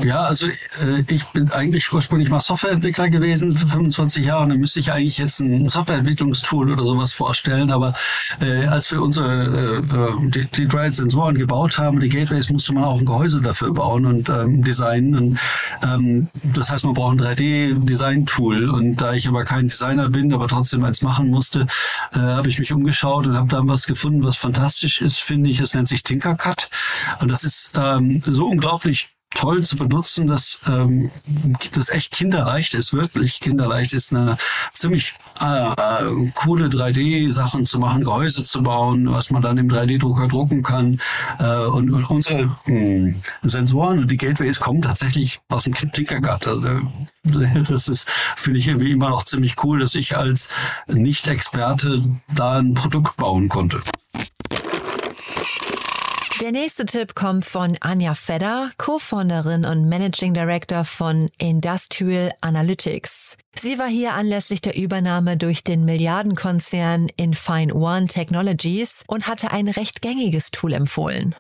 Ja, 0.05 0.21
also 0.21 0.47
äh, 0.47 1.03
ich 1.09 1.25
bin 1.25 1.51
eigentlich 1.51 1.91
ursprünglich 1.91 2.29
mal 2.29 2.39
Softwareentwickler 2.39 3.09
gewesen 3.09 3.51
für 3.51 3.67
25 3.67 4.25
Jahre 4.25 4.43
und 4.43 4.49
dann 4.49 4.59
müsste 4.59 4.79
ich 4.79 4.93
eigentlich 4.93 5.17
jetzt 5.17 5.41
ein 5.41 5.67
Softwareentwicklungstool 5.67 6.71
oder 6.71 6.85
sowas 6.85 7.11
vorstellen, 7.11 7.71
aber 7.71 7.93
äh, 8.39 8.65
als 8.67 8.93
wir 8.93 9.01
unsere 9.01 9.81
äh, 9.81 10.29
die, 10.29 10.45
die 10.45 10.67
Dried-Sensoren 10.69 11.37
gebaut 11.37 11.77
haben, 11.77 11.99
die 11.99 12.07
Gateways, 12.07 12.49
musste 12.49 12.73
man 12.73 12.85
auch 12.85 12.99
ein 12.99 13.05
Gehäuse 13.05 13.41
dafür 13.41 13.73
bauen 13.73 14.05
und 14.05 14.29
ähm, 14.29 14.63
designen 14.63 15.16
und, 15.17 15.39
ähm, 15.83 16.27
das 16.43 16.71
heißt, 16.71 16.85
man 16.85 16.93
braucht 16.93 17.19
ein 17.19 17.21
3D-Design-Tool. 17.21 18.69
Und 18.69 18.97
da 18.97 19.13
ich 19.13 19.27
aber 19.27 19.43
kein 19.43 19.67
Designer 19.67 20.09
bin, 20.09 20.33
aber 20.33 20.47
trotzdem 20.47 20.83
eins 20.83 21.01
machen 21.01 21.29
musste, 21.29 21.67
äh, 22.13 22.19
habe 22.19 22.49
ich 22.49 22.59
mich 22.59 22.73
umgeschaut 22.73 23.27
und 23.27 23.35
habe 23.35 23.49
dann 23.49 23.67
was 23.67 23.87
gefunden, 23.87 24.23
was 24.23 24.37
fantastisch 24.37 25.01
ist, 25.01 25.19
finde 25.19 25.49
ich. 25.49 25.59
Es 25.59 25.73
nennt 25.73 25.87
sich 25.87 26.03
Tinkercad. 26.03 26.69
Und 27.19 27.29
das 27.29 27.43
ist 27.43 27.71
ähm, 27.77 28.21
so 28.25 28.47
unglaublich 28.47 29.16
toll 29.35 29.63
zu 29.63 29.77
benutzen, 29.77 30.27
dass 30.27 30.61
ähm, 30.67 31.11
das 31.73 31.89
echt 31.89 32.11
kinderleicht 32.11 32.73
ist, 32.73 32.93
wirklich 32.93 33.39
kinderleicht 33.39 33.93
ist, 33.93 34.13
eine 34.13 34.37
ziemlich 34.71 35.13
äh, 35.39 35.69
coole 36.33 36.67
3D-Sachen 36.67 37.65
zu 37.65 37.79
machen, 37.79 38.03
Gehäuse 38.03 38.43
zu 38.43 38.63
bauen, 38.63 39.11
was 39.11 39.29
man 39.29 39.41
dann 39.41 39.57
im 39.57 39.67
3D-Drucker 39.69 40.27
drucken 40.27 40.63
kann. 40.63 40.99
Äh, 41.39 41.65
und, 41.65 41.91
und 41.91 42.09
unsere 42.09 42.45
mh, 42.45 42.55
hm, 42.65 43.21
Sensoren 43.43 43.99
und 43.99 44.11
die 44.11 44.17
Gateways 44.17 44.59
kommen 44.59 44.81
tatsächlich 44.81 45.39
aus 45.49 45.65
dem 45.65 45.75
Tinkercad. 45.75 46.47
Also 46.47 46.81
das 47.69 47.87
ist, 47.87 48.09
finde 48.35 48.59
ich 48.59 48.67
irgendwie 48.67 48.91
immer 48.91 49.09
noch 49.09 49.23
ziemlich 49.23 49.63
cool, 49.63 49.79
dass 49.79 49.95
ich 49.95 50.17
als 50.17 50.49
Nicht-Experte 50.87 52.03
da 52.33 52.57
ein 52.57 52.73
Produkt 52.73 53.17
bauen 53.17 53.49
konnte. 53.49 53.81
Der 56.39 56.51
nächste 56.51 56.85
Tipp 56.85 57.15
kommt 57.15 57.45
von 57.45 57.77
Anja 57.81 58.13
Fedder, 58.13 58.69
Co-Founderin 58.77 59.65
und 59.65 59.89
Managing 59.89 60.35
Director 60.35 60.85
von 60.85 61.29
Industrial 61.39 62.31
Analytics. 62.41 63.37
Sie 63.59 63.79
war 63.79 63.87
hier 63.87 64.13
anlässlich 64.13 64.61
der 64.61 64.75
Übernahme 64.75 65.35
durch 65.35 65.63
den 65.63 65.83
Milliardenkonzern 65.83 67.09
Infine 67.17 67.73
One 67.73 68.05
Technologies 68.05 69.03
und 69.07 69.27
hatte 69.27 69.51
ein 69.51 69.67
recht 69.67 70.01
gängiges 70.01 70.51
Tool 70.51 70.73
empfohlen. 70.73 71.33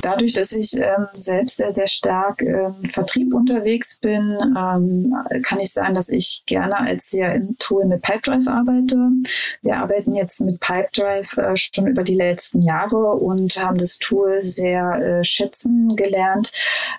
Dadurch, 0.00 0.32
dass 0.32 0.52
ich 0.52 0.74
ähm, 0.76 1.06
selbst 1.14 1.58
sehr, 1.58 1.72
sehr 1.72 1.88
stark 1.88 2.40
im 2.40 2.84
Vertrieb 2.84 3.34
unterwegs 3.34 3.98
bin, 3.98 4.38
ähm, 4.56 5.14
kann 5.42 5.60
ich 5.60 5.72
sagen, 5.72 5.94
dass 5.94 6.08
ich 6.08 6.44
gerne 6.46 6.78
als 6.78 7.10
CRM-Tool 7.10 7.86
mit 7.86 8.02
Pipedrive 8.02 8.48
arbeite. 8.48 8.96
Wir 9.62 9.76
arbeiten 9.76 10.14
jetzt 10.14 10.40
mit 10.40 10.60
Pipedrive 10.60 11.36
äh, 11.38 11.56
schon 11.56 11.86
über 11.86 12.04
die 12.04 12.14
letzten 12.14 12.62
Jahre 12.62 12.96
und 12.96 13.62
haben 13.62 13.78
das 13.78 13.98
Tool 13.98 14.40
sehr 14.40 14.94
äh, 15.20 15.24
schätzen 15.24 15.94
gelernt. 15.96 16.52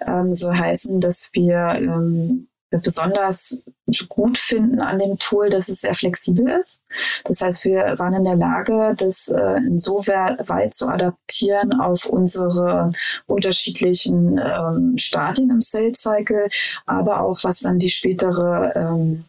Ähm, 0.06 0.36
so 0.36 0.54
heißen, 0.54 1.00
dass 1.00 1.30
wir 1.34 1.75
ähm, 1.78 2.48
besonders 2.70 3.64
gut 4.10 4.38
finden 4.38 4.82
an 4.82 5.00
dem 5.00 5.18
Tool, 5.20 5.50
dass 5.50 5.70
es 5.70 5.82
sehr 5.82 5.94
flexibel 5.94 6.48
ist. 6.60 6.82
Das 7.25 7.42
heißt, 7.42 7.65
wir 7.65 7.96
waren 7.98 8.13
in 8.13 8.24
der 8.24 8.36
Lage, 8.36 8.96
das 8.98 9.27
äh, 9.27 9.58
insoweit 9.58 10.74
zu 10.74 10.88
adaptieren 10.88 11.80
auf 11.80 12.06
unsere 12.06 12.92
unterschiedlichen 13.27 14.39
ähm, 14.39 14.98
Stadien 14.98 15.50
im 15.51 15.62
Sales 15.62 16.01
Cycle, 16.01 16.50
aber 16.86 17.22
auch 17.22 17.44
was 17.44 17.60
dann 17.60 17.80
die 17.80 17.89
spätere 17.89 18.74
ähm, 18.75 19.25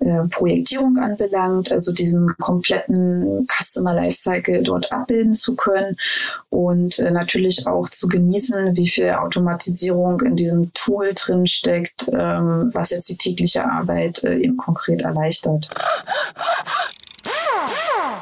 äh, 0.00 0.26
Projektierung 0.28 0.96
anbelangt, 0.96 1.70
also 1.70 1.92
diesen 1.92 2.28
kompletten 2.38 3.46
Customer 3.48 3.94
Lifecycle 3.94 4.62
dort 4.62 4.90
abbilden 4.90 5.34
zu 5.34 5.54
können 5.54 5.96
und 6.48 6.98
äh, 6.98 7.10
natürlich 7.10 7.66
auch 7.66 7.88
zu 7.88 8.08
genießen, 8.08 8.76
wie 8.76 8.88
viel 8.88 9.10
Automatisierung 9.10 10.20
in 10.22 10.36
diesem 10.36 10.72
Tool 10.72 11.12
drin 11.14 11.46
steckt, 11.46 12.08
ähm, 12.12 12.70
was 12.72 12.90
jetzt 12.90 13.08
die 13.10 13.16
tägliche 13.16 13.64
Arbeit 13.64 13.81
Arbeit 13.82 14.22
äh, 14.24 14.38
eben 14.38 14.56
konkret 14.56 15.02
erleichtert. 15.02 15.68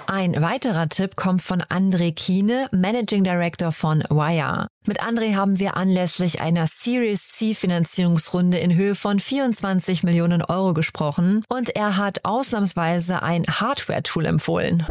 Ein 0.06 0.42
weiterer 0.42 0.88
Tipp 0.88 1.14
kommt 1.14 1.42
von 1.42 1.62
André 1.62 2.12
Kiene, 2.12 2.68
Managing 2.72 3.22
Director 3.22 3.70
von 3.70 4.00
Wire. 4.10 4.66
Mit 4.86 5.02
André 5.02 5.34
haben 5.34 5.60
wir 5.60 5.76
anlässlich 5.76 6.40
einer 6.40 6.66
Series 6.66 7.28
C 7.28 7.52
Finanzierungsrunde 7.52 8.56
in 8.56 8.74
Höhe 8.74 8.94
von 8.94 9.20
24 9.20 10.04
Millionen 10.04 10.40
Euro 10.40 10.72
gesprochen 10.72 11.44
und 11.50 11.76
er 11.76 11.98
hat 11.98 12.24
ausnahmsweise 12.24 13.22
ein 13.22 13.44
Hardware-Tool 13.44 14.24
empfohlen. 14.24 14.86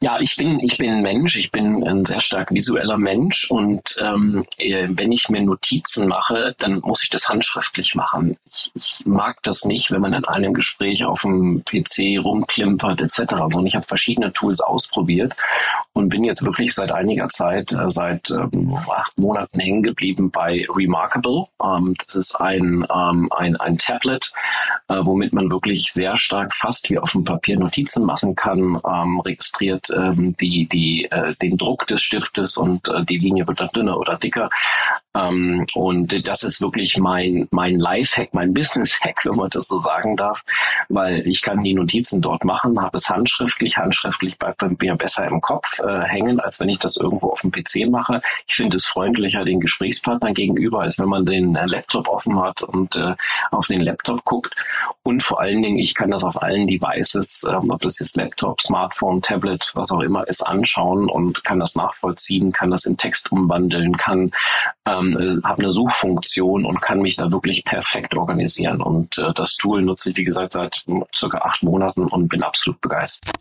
Ja, 0.00 0.18
ich 0.20 0.36
bin, 0.36 0.60
ich 0.60 0.78
bin 0.78 0.90
ein 0.90 1.02
Mensch, 1.02 1.36
ich 1.36 1.50
bin 1.50 1.86
ein 1.86 2.04
sehr 2.04 2.20
stark 2.20 2.50
visueller 2.50 2.96
Mensch 2.96 3.50
und 3.50 3.96
ähm, 4.02 4.46
äh, 4.56 4.88
wenn 4.90 5.12
ich 5.12 5.28
mir 5.28 5.42
Notizen 5.42 6.08
mache, 6.08 6.54
dann 6.58 6.80
muss 6.80 7.02
ich 7.02 7.10
das 7.10 7.28
handschriftlich 7.28 7.94
machen. 7.94 8.36
Ich, 8.50 8.70
ich 8.74 9.06
mag 9.06 9.42
das 9.42 9.64
nicht, 9.64 9.90
wenn 9.90 10.00
man 10.00 10.12
in 10.12 10.24
einem 10.24 10.54
Gespräch 10.54 11.04
auf 11.04 11.22
dem 11.22 11.62
PC 11.64 12.22
rumklimpert 12.22 13.00
etc. 13.00 13.32
Und 13.54 13.66
ich 13.66 13.74
habe 13.74 13.86
verschiedene 13.86 14.32
Tools 14.32 14.60
ausprobiert 14.60 15.34
und 15.92 16.10
bin 16.10 16.24
jetzt 16.24 16.44
wirklich 16.44 16.74
seit 16.74 16.92
einiger 16.92 17.28
Zeit, 17.28 17.72
äh, 17.72 17.90
seit 17.90 18.30
ähm, 18.30 18.78
acht 18.88 19.18
Monaten 19.18 19.25
hängen 19.52 19.82
geblieben 19.82 20.30
bei 20.30 20.66
Remarkable. 20.68 21.46
Ähm, 21.62 21.94
das 22.04 22.14
ist 22.14 22.34
ein, 22.36 22.84
ähm, 22.92 23.28
ein, 23.32 23.56
ein 23.56 23.78
Tablet, 23.78 24.32
äh, 24.88 25.00
womit 25.02 25.32
man 25.32 25.50
wirklich 25.50 25.92
sehr 25.92 26.16
stark 26.16 26.54
fast 26.54 26.90
wie 26.90 26.98
auf 26.98 27.12
dem 27.12 27.24
Papier 27.24 27.58
Notizen 27.58 28.04
machen 28.04 28.34
kann, 28.34 28.78
ähm, 28.86 29.20
registriert 29.20 29.88
ähm, 29.96 30.36
die, 30.40 30.66
die, 30.66 31.06
äh, 31.10 31.34
den 31.36 31.56
Druck 31.56 31.86
des 31.86 32.02
Stiftes 32.02 32.56
und 32.56 32.88
äh, 32.88 33.04
die 33.04 33.18
Linie 33.18 33.46
wird 33.46 33.60
dann 33.60 33.70
dünner 33.74 33.98
oder 33.98 34.16
dicker. 34.16 34.50
Ähm, 35.16 35.66
und 35.74 36.26
das 36.28 36.42
ist 36.42 36.60
wirklich 36.60 36.98
mein, 36.98 37.48
mein 37.50 37.78
Lifehack, 37.78 38.34
mein 38.34 38.52
Business-Hack, 38.52 39.24
wenn 39.24 39.36
man 39.36 39.50
das 39.50 39.68
so 39.68 39.78
sagen 39.78 40.16
darf, 40.16 40.44
weil 40.88 41.26
ich 41.26 41.42
kann 41.42 41.62
die 41.62 41.74
Notizen 41.74 42.20
dort 42.20 42.44
machen, 42.44 42.80
habe 42.80 42.98
es 42.98 43.08
handschriftlich. 43.08 43.78
Handschriftlich 43.78 44.38
bleibt 44.38 44.62
mir 44.80 44.94
besser 44.96 45.26
im 45.26 45.40
Kopf 45.40 45.78
äh, 45.80 46.02
hängen, 46.02 46.40
als 46.40 46.60
wenn 46.60 46.68
ich 46.68 46.78
das 46.78 46.96
irgendwo 46.96 47.30
auf 47.30 47.40
dem 47.40 47.50
PC 47.50 47.88
mache. 47.88 48.20
Ich 48.46 48.54
finde 48.54 48.76
es 48.76 48.86
freundlicher 48.86 49.44
den 49.44 49.60
Gesprächspartnern 49.60 50.34
gegenüber, 50.34 50.82
als 50.82 50.98
wenn 50.98 51.08
man 51.08 51.24
den 51.24 51.56
äh, 51.56 51.66
Laptop 51.66 52.08
offen 52.08 52.40
hat 52.40 52.62
und 52.62 52.96
äh, 52.96 53.14
auf 53.50 53.66
den 53.66 53.80
Laptop 53.80 54.24
guckt. 54.24 54.54
Und 55.02 55.22
vor 55.22 55.40
allen 55.40 55.62
Dingen, 55.62 55.78
ich 55.78 55.94
kann 55.94 56.10
das 56.10 56.24
auf 56.24 56.42
allen 56.42 56.66
Devices, 56.66 57.46
äh, 57.48 57.54
ob 57.54 57.80
das 57.80 57.98
jetzt 58.00 58.16
Laptop, 58.16 58.60
Smartphone, 58.60 59.22
Tablet, 59.22 59.70
was 59.74 59.90
auch 59.90 60.00
immer 60.00 60.26
ist, 60.26 60.42
anschauen 60.42 61.08
und 61.08 61.44
kann 61.44 61.60
das 61.60 61.76
nachvollziehen, 61.76 62.52
kann 62.52 62.70
das 62.70 62.84
in 62.84 62.96
Text 62.96 63.30
umwandeln, 63.30 63.96
kann 63.96 64.32
ähm, 64.84 65.05
äh, 65.14 65.46
habe 65.46 65.62
eine 65.62 65.70
Suchfunktion 65.70 66.64
und 66.64 66.80
kann 66.80 67.00
mich 67.00 67.16
da 67.16 67.30
wirklich 67.30 67.64
perfekt 67.64 68.14
organisieren. 68.14 68.80
Und 68.80 69.18
äh, 69.18 69.32
das 69.34 69.56
Tool 69.56 69.82
nutze 69.82 70.10
ich, 70.10 70.16
wie 70.16 70.24
gesagt, 70.24 70.52
seit 70.52 70.84
circa 71.14 71.38
acht 71.38 71.62
Monaten 71.62 72.06
und 72.06 72.28
bin 72.28 72.42
absolut 72.42 72.80
begeistert. 72.80 73.34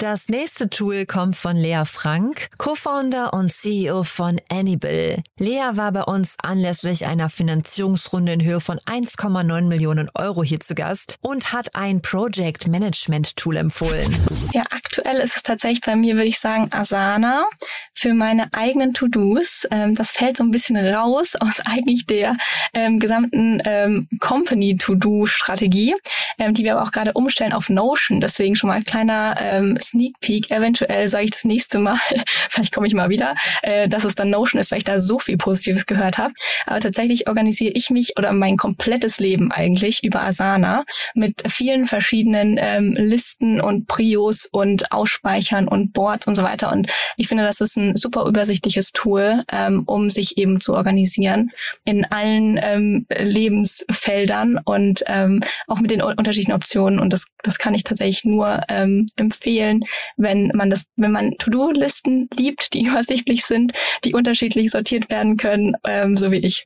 Das 0.00 0.28
nächste 0.28 0.68
Tool 0.68 1.06
kommt 1.06 1.36
von 1.36 1.56
Lea 1.56 1.82
Frank, 1.84 2.48
Co-Founder 2.58 3.32
und 3.34 3.52
CEO 3.52 4.02
von 4.02 4.40
Anybill. 4.48 5.18
Lea 5.38 5.70
war 5.72 5.92
bei 5.92 6.02
uns 6.02 6.36
anlässlich 6.42 7.06
einer 7.06 7.28
Finanzierungsrunde 7.28 8.32
in 8.32 8.44
Höhe 8.44 8.60
von 8.60 8.78
1,9 8.80 9.62
Millionen 9.62 10.10
Euro 10.14 10.42
hier 10.42 10.60
zu 10.60 10.74
Gast 10.74 11.18
und 11.20 11.52
hat 11.52 11.74
ein 11.74 12.00
Project 12.00 12.66
Management 12.66 13.36
Tool 13.36 13.56
empfohlen. 13.56 14.14
Ja, 14.52 14.62
aktuell 14.70 15.18
ist 15.18 15.36
es 15.36 15.42
tatsächlich 15.42 15.82
bei 15.82 15.94
mir, 15.94 16.14
würde 16.14 16.28
ich 16.28 16.38
sagen, 16.38 16.72
Asana 16.72 17.44
für 17.94 18.14
meine 18.14 18.52
eigenen 18.52 18.94
To-Dos. 18.94 19.66
Ähm, 19.70 19.94
das 19.94 20.12
fällt 20.12 20.36
so 20.36 20.44
ein 20.44 20.50
bisschen 20.50 20.76
raus 20.76 21.36
aus 21.36 21.60
eigentlich 21.64 22.06
der 22.06 22.36
ähm, 22.74 22.98
gesamten 22.98 23.60
ähm, 23.64 24.08
Company-To-Do-Strategie, 24.20 25.94
die 26.38 26.64
wir 26.64 26.76
aber 26.76 26.86
auch 26.86 26.92
gerade 26.92 27.12
umstellen 27.12 27.52
auf 27.52 27.68
Notion. 27.68 28.20
Deswegen 28.20 28.56
schon 28.56 28.68
mal 28.68 28.74
ein 28.74 28.84
kleiner 28.84 29.36
Sneak 29.82 30.18
Peek. 30.20 30.50
Eventuell 30.50 31.08
sage 31.08 31.24
ich 31.24 31.30
das 31.30 31.44
nächste 31.44 31.78
Mal, 31.78 31.98
vielleicht 32.48 32.72
komme 32.72 32.86
ich 32.86 32.94
mal 32.94 33.08
wieder, 33.08 33.34
äh, 33.62 33.88
dass 33.88 34.04
es 34.04 34.14
dann 34.14 34.30
Notion 34.30 34.60
ist, 34.60 34.70
weil 34.70 34.78
ich 34.78 34.84
da 34.84 35.00
so 35.00 35.18
viel 35.18 35.36
Positives 35.36 35.86
gehört 35.86 36.18
habe. 36.18 36.34
Aber 36.66 36.80
tatsächlich 36.80 37.28
organisiere 37.28 37.72
ich 37.74 37.90
mich 37.90 38.16
oder 38.16 38.32
mein 38.32 38.56
komplettes 38.56 39.18
Leben 39.20 39.52
eigentlich 39.52 40.02
über 40.04 40.22
Asana 40.22 40.84
mit 41.14 41.42
vielen 41.50 41.86
verschiedenen 41.86 42.56
ähm, 42.58 42.94
Listen 42.98 43.60
und 43.60 43.86
Prios 43.86 44.46
und 44.46 44.92
Ausspeichern 44.92 45.68
und 45.68 45.92
Boards 45.92 46.26
und 46.26 46.34
so 46.34 46.42
weiter. 46.42 46.72
Und 46.72 46.88
ich 47.16 47.28
finde, 47.28 47.44
das 47.44 47.60
ist 47.60 47.76
ein 47.76 47.96
super 47.96 48.26
übersichtliches 48.26 48.92
Tool, 48.92 49.44
ähm, 49.50 49.84
um 49.86 50.10
sich 50.10 50.38
eben 50.38 50.60
zu 50.60 50.74
organisieren 50.74 51.50
in 51.84 52.04
allen 52.04 52.58
ähm, 52.62 53.06
Lebensfeldern 53.10 54.58
und 54.64 55.02
ähm, 55.06 55.42
auch 55.66 55.80
mit 55.80 55.90
den 55.90 56.02
unterschiedlichen 56.02 56.52
Optionen. 56.52 56.98
Und 56.98 57.12
das, 57.12 57.26
das 57.42 57.58
kann 57.58 57.74
ich 57.74 57.84
tatsächlich 57.84 58.24
nur 58.24 58.62
ähm, 58.68 59.08
empfehlen, 59.16 59.71
wenn 60.16 60.50
man 60.54 60.70
das, 60.70 60.84
wenn 60.96 61.12
man 61.12 61.36
To-Do-Listen 61.38 62.28
liebt, 62.34 62.72
die 62.74 62.84
übersichtlich 62.86 63.44
sind, 63.44 63.72
die 64.04 64.14
unterschiedlich 64.14 64.70
sortiert 64.70 65.08
werden 65.10 65.36
können, 65.36 65.76
ähm, 65.84 66.16
so 66.16 66.30
wie 66.30 66.38
ich. 66.38 66.64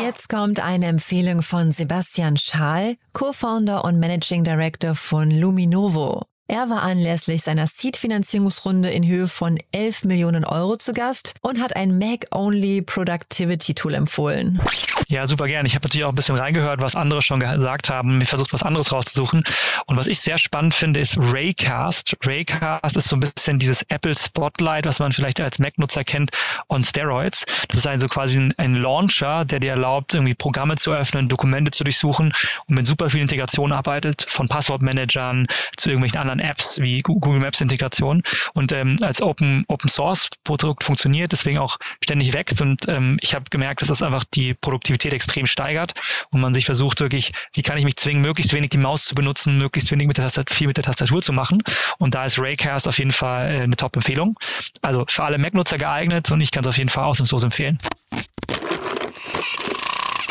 Jetzt 0.00 0.28
kommt 0.28 0.62
eine 0.62 0.86
Empfehlung 0.86 1.42
von 1.42 1.72
Sebastian 1.72 2.36
Schaal, 2.36 2.96
Co-Founder 3.12 3.84
und 3.84 3.98
Managing 3.98 4.44
Director 4.44 4.94
von 4.94 5.30
Luminovo. 5.30 6.29
Er 6.50 6.68
war 6.68 6.82
anlässlich 6.82 7.42
seiner 7.42 7.68
Seed-Finanzierungsrunde 7.68 8.90
in 8.90 9.06
Höhe 9.06 9.28
von 9.28 9.60
11 9.70 10.02
Millionen 10.02 10.44
Euro 10.44 10.74
zu 10.74 10.92
Gast 10.92 11.34
und 11.42 11.62
hat 11.62 11.76
ein 11.76 11.96
Mac-Only 11.96 12.82
Productivity 12.82 13.72
Tool 13.72 13.94
empfohlen. 13.94 14.60
Ja, 15.06 15.28
super 15.28 15.46
gern. 15.46 15.64
Ich 15.64 15.76
habe 15.76 15.84
natürlich 15.84 16.04
auch 16.04 16.08
ein 16.10 16.16
bisschen 16.16 16.34
reingehört, 16.34 16.82
was 16.82 16.96
andere 16.96 17.22
schon 17.22 17.38
gesagt 17.38 17.88
haben, 17.88 18.18
mir 18.18 18.26
versucht, 18.26 18.52
was 18.52 18.64
anderes 18.64 18.90
rauszusuchen. 18.90 19.44
Und 19.86 19.96
was 19.96 20.08
ich 20.08 20.18
sehr 20.18 20.38
spannend 20.38 20.74
finde, 20.74 20.98
ist 20.98 21.16
Raycast. 21.20 22.16
Raycast 22.24 22.96
ist 22.96 23.08
so 23.08 23.14
ein 23.14 23.20
bisschen 23.20 23.60
dieses 23.60 23.82
Apple 23.82 24.16
Spotlight, 24.16 24.86
was 24.86 24.98
man 24.98 25.12
vielleicht 25.12 25.40
als 25.40 25.60
Mac-Nutzer 25.60 26.02
kennt, 26.02 26.32
on 26.68 26.82
Steroids. 26.82 27.44
Das 27.68 27.78
ist 27.78 27.86
also 27.86 28.08
quasi 28.08 28.38
ein, 28.38 28.54
ein 28.56 28.74
Launcher, 28.74 29.44
der 29.44 29.60
dir 29.60 29.70
erlaubt, 29.70 30.14
irgendwie 30.14 30.34
Programme 30.34 30.74
zu 30.74 30.92
öffnen, 30.92 31.28
Dokumente 31.28 31.70
zu 31.70 31.84
durchsuchen 31.84 32.32
und 32.66 32.74
mit 32.74 32.86
super 32.86 33.08
viel 33.08 33.20
Integration 33.20 33.70
arbeitet, 33.70 34.24
von 34.28 34.48
Passwortmanagern 34.48 35.46
zu 35.76 35.90
irgendwelchen 35.90 36.18
anderen 36.18 36.39
Apps 36.40 36.80
wie 36.80 37.00
Google 37.00 37.40
Maps 37.40 37.60
Integration 37.60 38.22
und 38.54 38.72
ähm, 38.72 38.98
als 39.02 39.20
Open, 39.22 39.64
Open 39.68 39.88
Source 39.88 40.28
Produkt 40.44 40.84
funktioniert, 40.84 41.32
deswegen 41.32 41.58
auch 41.58 41.76
ständig 42.02 42.32
wächst 42.32 42.60
und 42.60 42.88
ähm, 42.88 43.16
ich 43.20 43.34
habe 43.34 43.44
gemerkt, 43.50 43.80
dass 43.80 43.88
das 43.88 44.02
einfach 44.02 44.24
die 44.34 44.54
Produktivität 44.54 45.12
extrem 45.12 45.46
steigert 45.46 45.94
und 46.30 46.40
man 46.40 46.54
sich 46.54 46.66
versucht 46.66 47.00
wirklich, 47.00 47.32
wie 47.52 47.62
kann 47.62 47.78
ich 47.78 47.84
mich 47.84 47.96
zwingen, 47.96 48.22
möglichst 48.22 48.52
wenig 48.52 48.70
die 48.70 48.78
Maus 48.78 49.04
zu 49.04 49.14
benutzen, 49.14 49.58
möglichst 49.58 49.90
wenig 49.90 50.06
mit 50.06 50.16
der 50.16 50.24
Tastatur, 50.24 50.54
viel 50.54 50.66
mit 50.66 50.76
der 50.76 50.84
Tastatur 50.84 51.22
zu 51.22 51.32
machen 51.32 51.62
und 51.98 52.14
da 52.14 52.24
ist 52.24 52.38
Raycast 52.38 52.88
auf 52.88 52.98
jeden 52.98 53.10
Fall 53.10 53.50
äh, 53.50 53.60
eine 53.60 53.76
Top-Empfehlung. 53.76 54.38
Also 54.82 55.04
für 55.08 55.24
alle 55.24 55.38
Mac-Nutzer 55.38 55.78
geeignet 55.78 56.30
und 56.30 56.40
ich 56.40 56.50
kann 56.50 56.62
es 56.62 56.68
auf 56.68 56.78
jeden 56.78 56.88
Fall 56.88 57.04
ausnahmslos 57.04 57.44
empfehlen. 57.44 57.78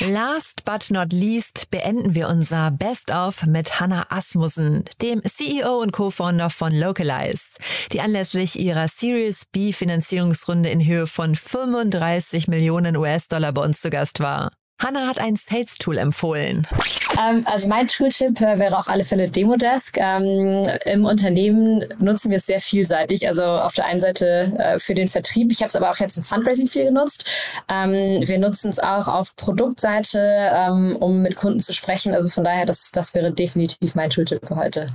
Last 0.07 0.63
but 0.63 0.89
not 0.91 1.11
least 1.11 1.69
beenden 1.71 2.15
wir 2.15 2.29
unser 2.29 2.71
Best-of 2.71 3.45
mit 3.45 3.81
Hannah 3.81 4.05
Asmussen, 4.09 4.85
dem 5.01 5.21
CEO 5.25 5.81
und 5.81 5.91
Co-Founder 5.91 6.49
von 6.49 6.73
Localize, 6.73 7.57
die 7.91 7.99
anlässlich 7.99 8.57
ihrer 8.57 8.87
Series 8.87 9.45
B 9.51 9.73
Finanzierungsrunde 9.73 10.69
in 10.69 10.85
Höhe 10.85 11.05
von 11.05 11.35
35 11.35 12.47
Millionen 12.47 12.95
US-Dollar 12.95 13.51
bei 13.51 13.61
uns 13.61 13.81
zu 13.81 13.89
Gast 13.89 14.21
war. 14.21 14.51
Hanna 14.79 15.07
hat 15.07 15.19
ein 15.19 15.35
Sales-Tool 15.35 15.97
empfohlen. 15.97 16.65
Ähm, 17.19 17.43
also 17.45 17.67
mein 17.67 17.87
Tooltip 17.87 18.39
äh, 18.39 18.59
wäre 18.59 18.77
auf 18.77 18.87
alle 18.87 19.03
Fälle 19.03 19.29
Demodesk. 19.29 19.97
Ähm, 19.97 20.65
Im 20.85 21.05
Unternehmen 21.05 21.83
nutzen 21.99 22.31
wir 22.31 22.37
es 22.37 22.45
sehr 22.45 22.61
vielseitig. 22.61 23.27
Also 23.27 23.43
auf 23.43 23.75
der 23.75 23.85
einen 23.85 23.99
Seite 23.99 24.53
äh, 24.57 24.79
für 24.79 24.95
den 24.95 25.09
Vertrieb. 25.09 25.51
Ich 25.51 25.59
habe 25.59 25.67
es 25.67 25.75
aber 25.75 25.91
auch 25.91 25.97
jetzt 25.97 26.17
im 26.17 26.23
Fundraising 26.23 26.67
viel 26.67 26.85
genutzt. 26.85 27.25
Ähm, 27.67 28.23
wir 28.25 28.39
nutzen 28.39 28.69
es 28.69 28.79
auch 28.79 29.07
auf 29.07 29.35
Produktseite, 29.35 30.19
ähm, 30.53 30.95
um 30.95 31.21
mit 31.21 31.35
Kunden 31.35 31.59
zu 31.59 31.73
sprechen. 31.73 32.13
Also 32.13 32.29
von 32.29 32.43
daher, 32.43 32.65
das, 32.65 32.91
das 32.91 33.13
wäre 33.13 33.31
definitiv 33.31 33.95
mein 33.95 34.09
Tooltip 34.09 34.47
für 34.47 34.55
heute. 34.55 34.89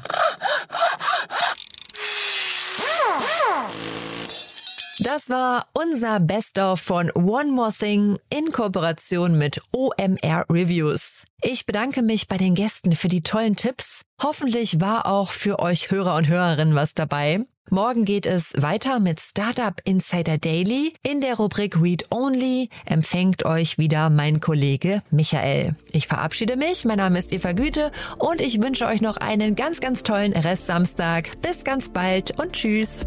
Das 5.04 5.28
war 5.28 5.66
unser 5.74 6.18
Best-of 6.18 6.80
von 6.80 7.10
One 7.10 7.52
More 7.52 7.74
Thing 7.78 8.18
in 8.30 8.50
Kooperation 8.50 9.36
mit 9.36 9.60
OMR 9.70 10.46
Reviews. 10.48 11.24
Ich 11.42 11.66
bedanke 11.66 12.00
mich 12.00 12.26
bei 12.26 12.38
den 12.38 12.54
Gästen 12.54 12.96
für 12.96 13.08
die 13.08 13.20
tollen 13.20 13.54
Tipps. 13.54 14.00
Hoffentlich 14.22 14.80
war 14.80 15.04
auch 15.04 15.30
für 15.30 15.58
euch 15.58 15.90
Hörer 15.90 16.16
und 16.16 16.28
Hörerinnen 16.28 16.74
was 16.74 16.94
dabei. 16.94 17.40
Morgen 17.68 18.06
geht 18.06 18.24
es 18.24 18.54
weiter 18.56 18.98
mit 18.98 19.20
Startup 19.20 19.78
Insider 19.84 20.38
Daily. 20.38 20.94
In 21.02 21.20
der 21.20 21.34
Rubrik 21.34 21.78
Read 21.82 22.06
Only 22.10 22.70
empfängt 22.86 23.44
euch 23.44 23.76
wieder 23.76 24.08
mein 24.08 24.40
Kollege 24.40 25.02
Michael. 25.10 25.76
Ich 25.92 26.06
verabschiede 26.06 26.56
mich. 26.56 26.86
Mein 26.86 26.96
Name 26.96 27.18
ist 27.18 27.30
Eva 27.30 27.52
Güte 27.52 27.92
und 28.18 28.40
ich 28.40 28.62
wünsche 28.62 28.86
euch 28.86 29.02
noch 29.02 29.18
einen 29.18 29.54
ganz, 29.54 29.80
ganz 29.80 30.02
tollen 30.02 30.32
Rest 30.32 30.66
Samstag. 30.66 31.42
Bis 31.42 31.62
ganz 31.62 31.90
bald 31.90 32.38
und 32.38 32.54
tschüss. 32.54 33.04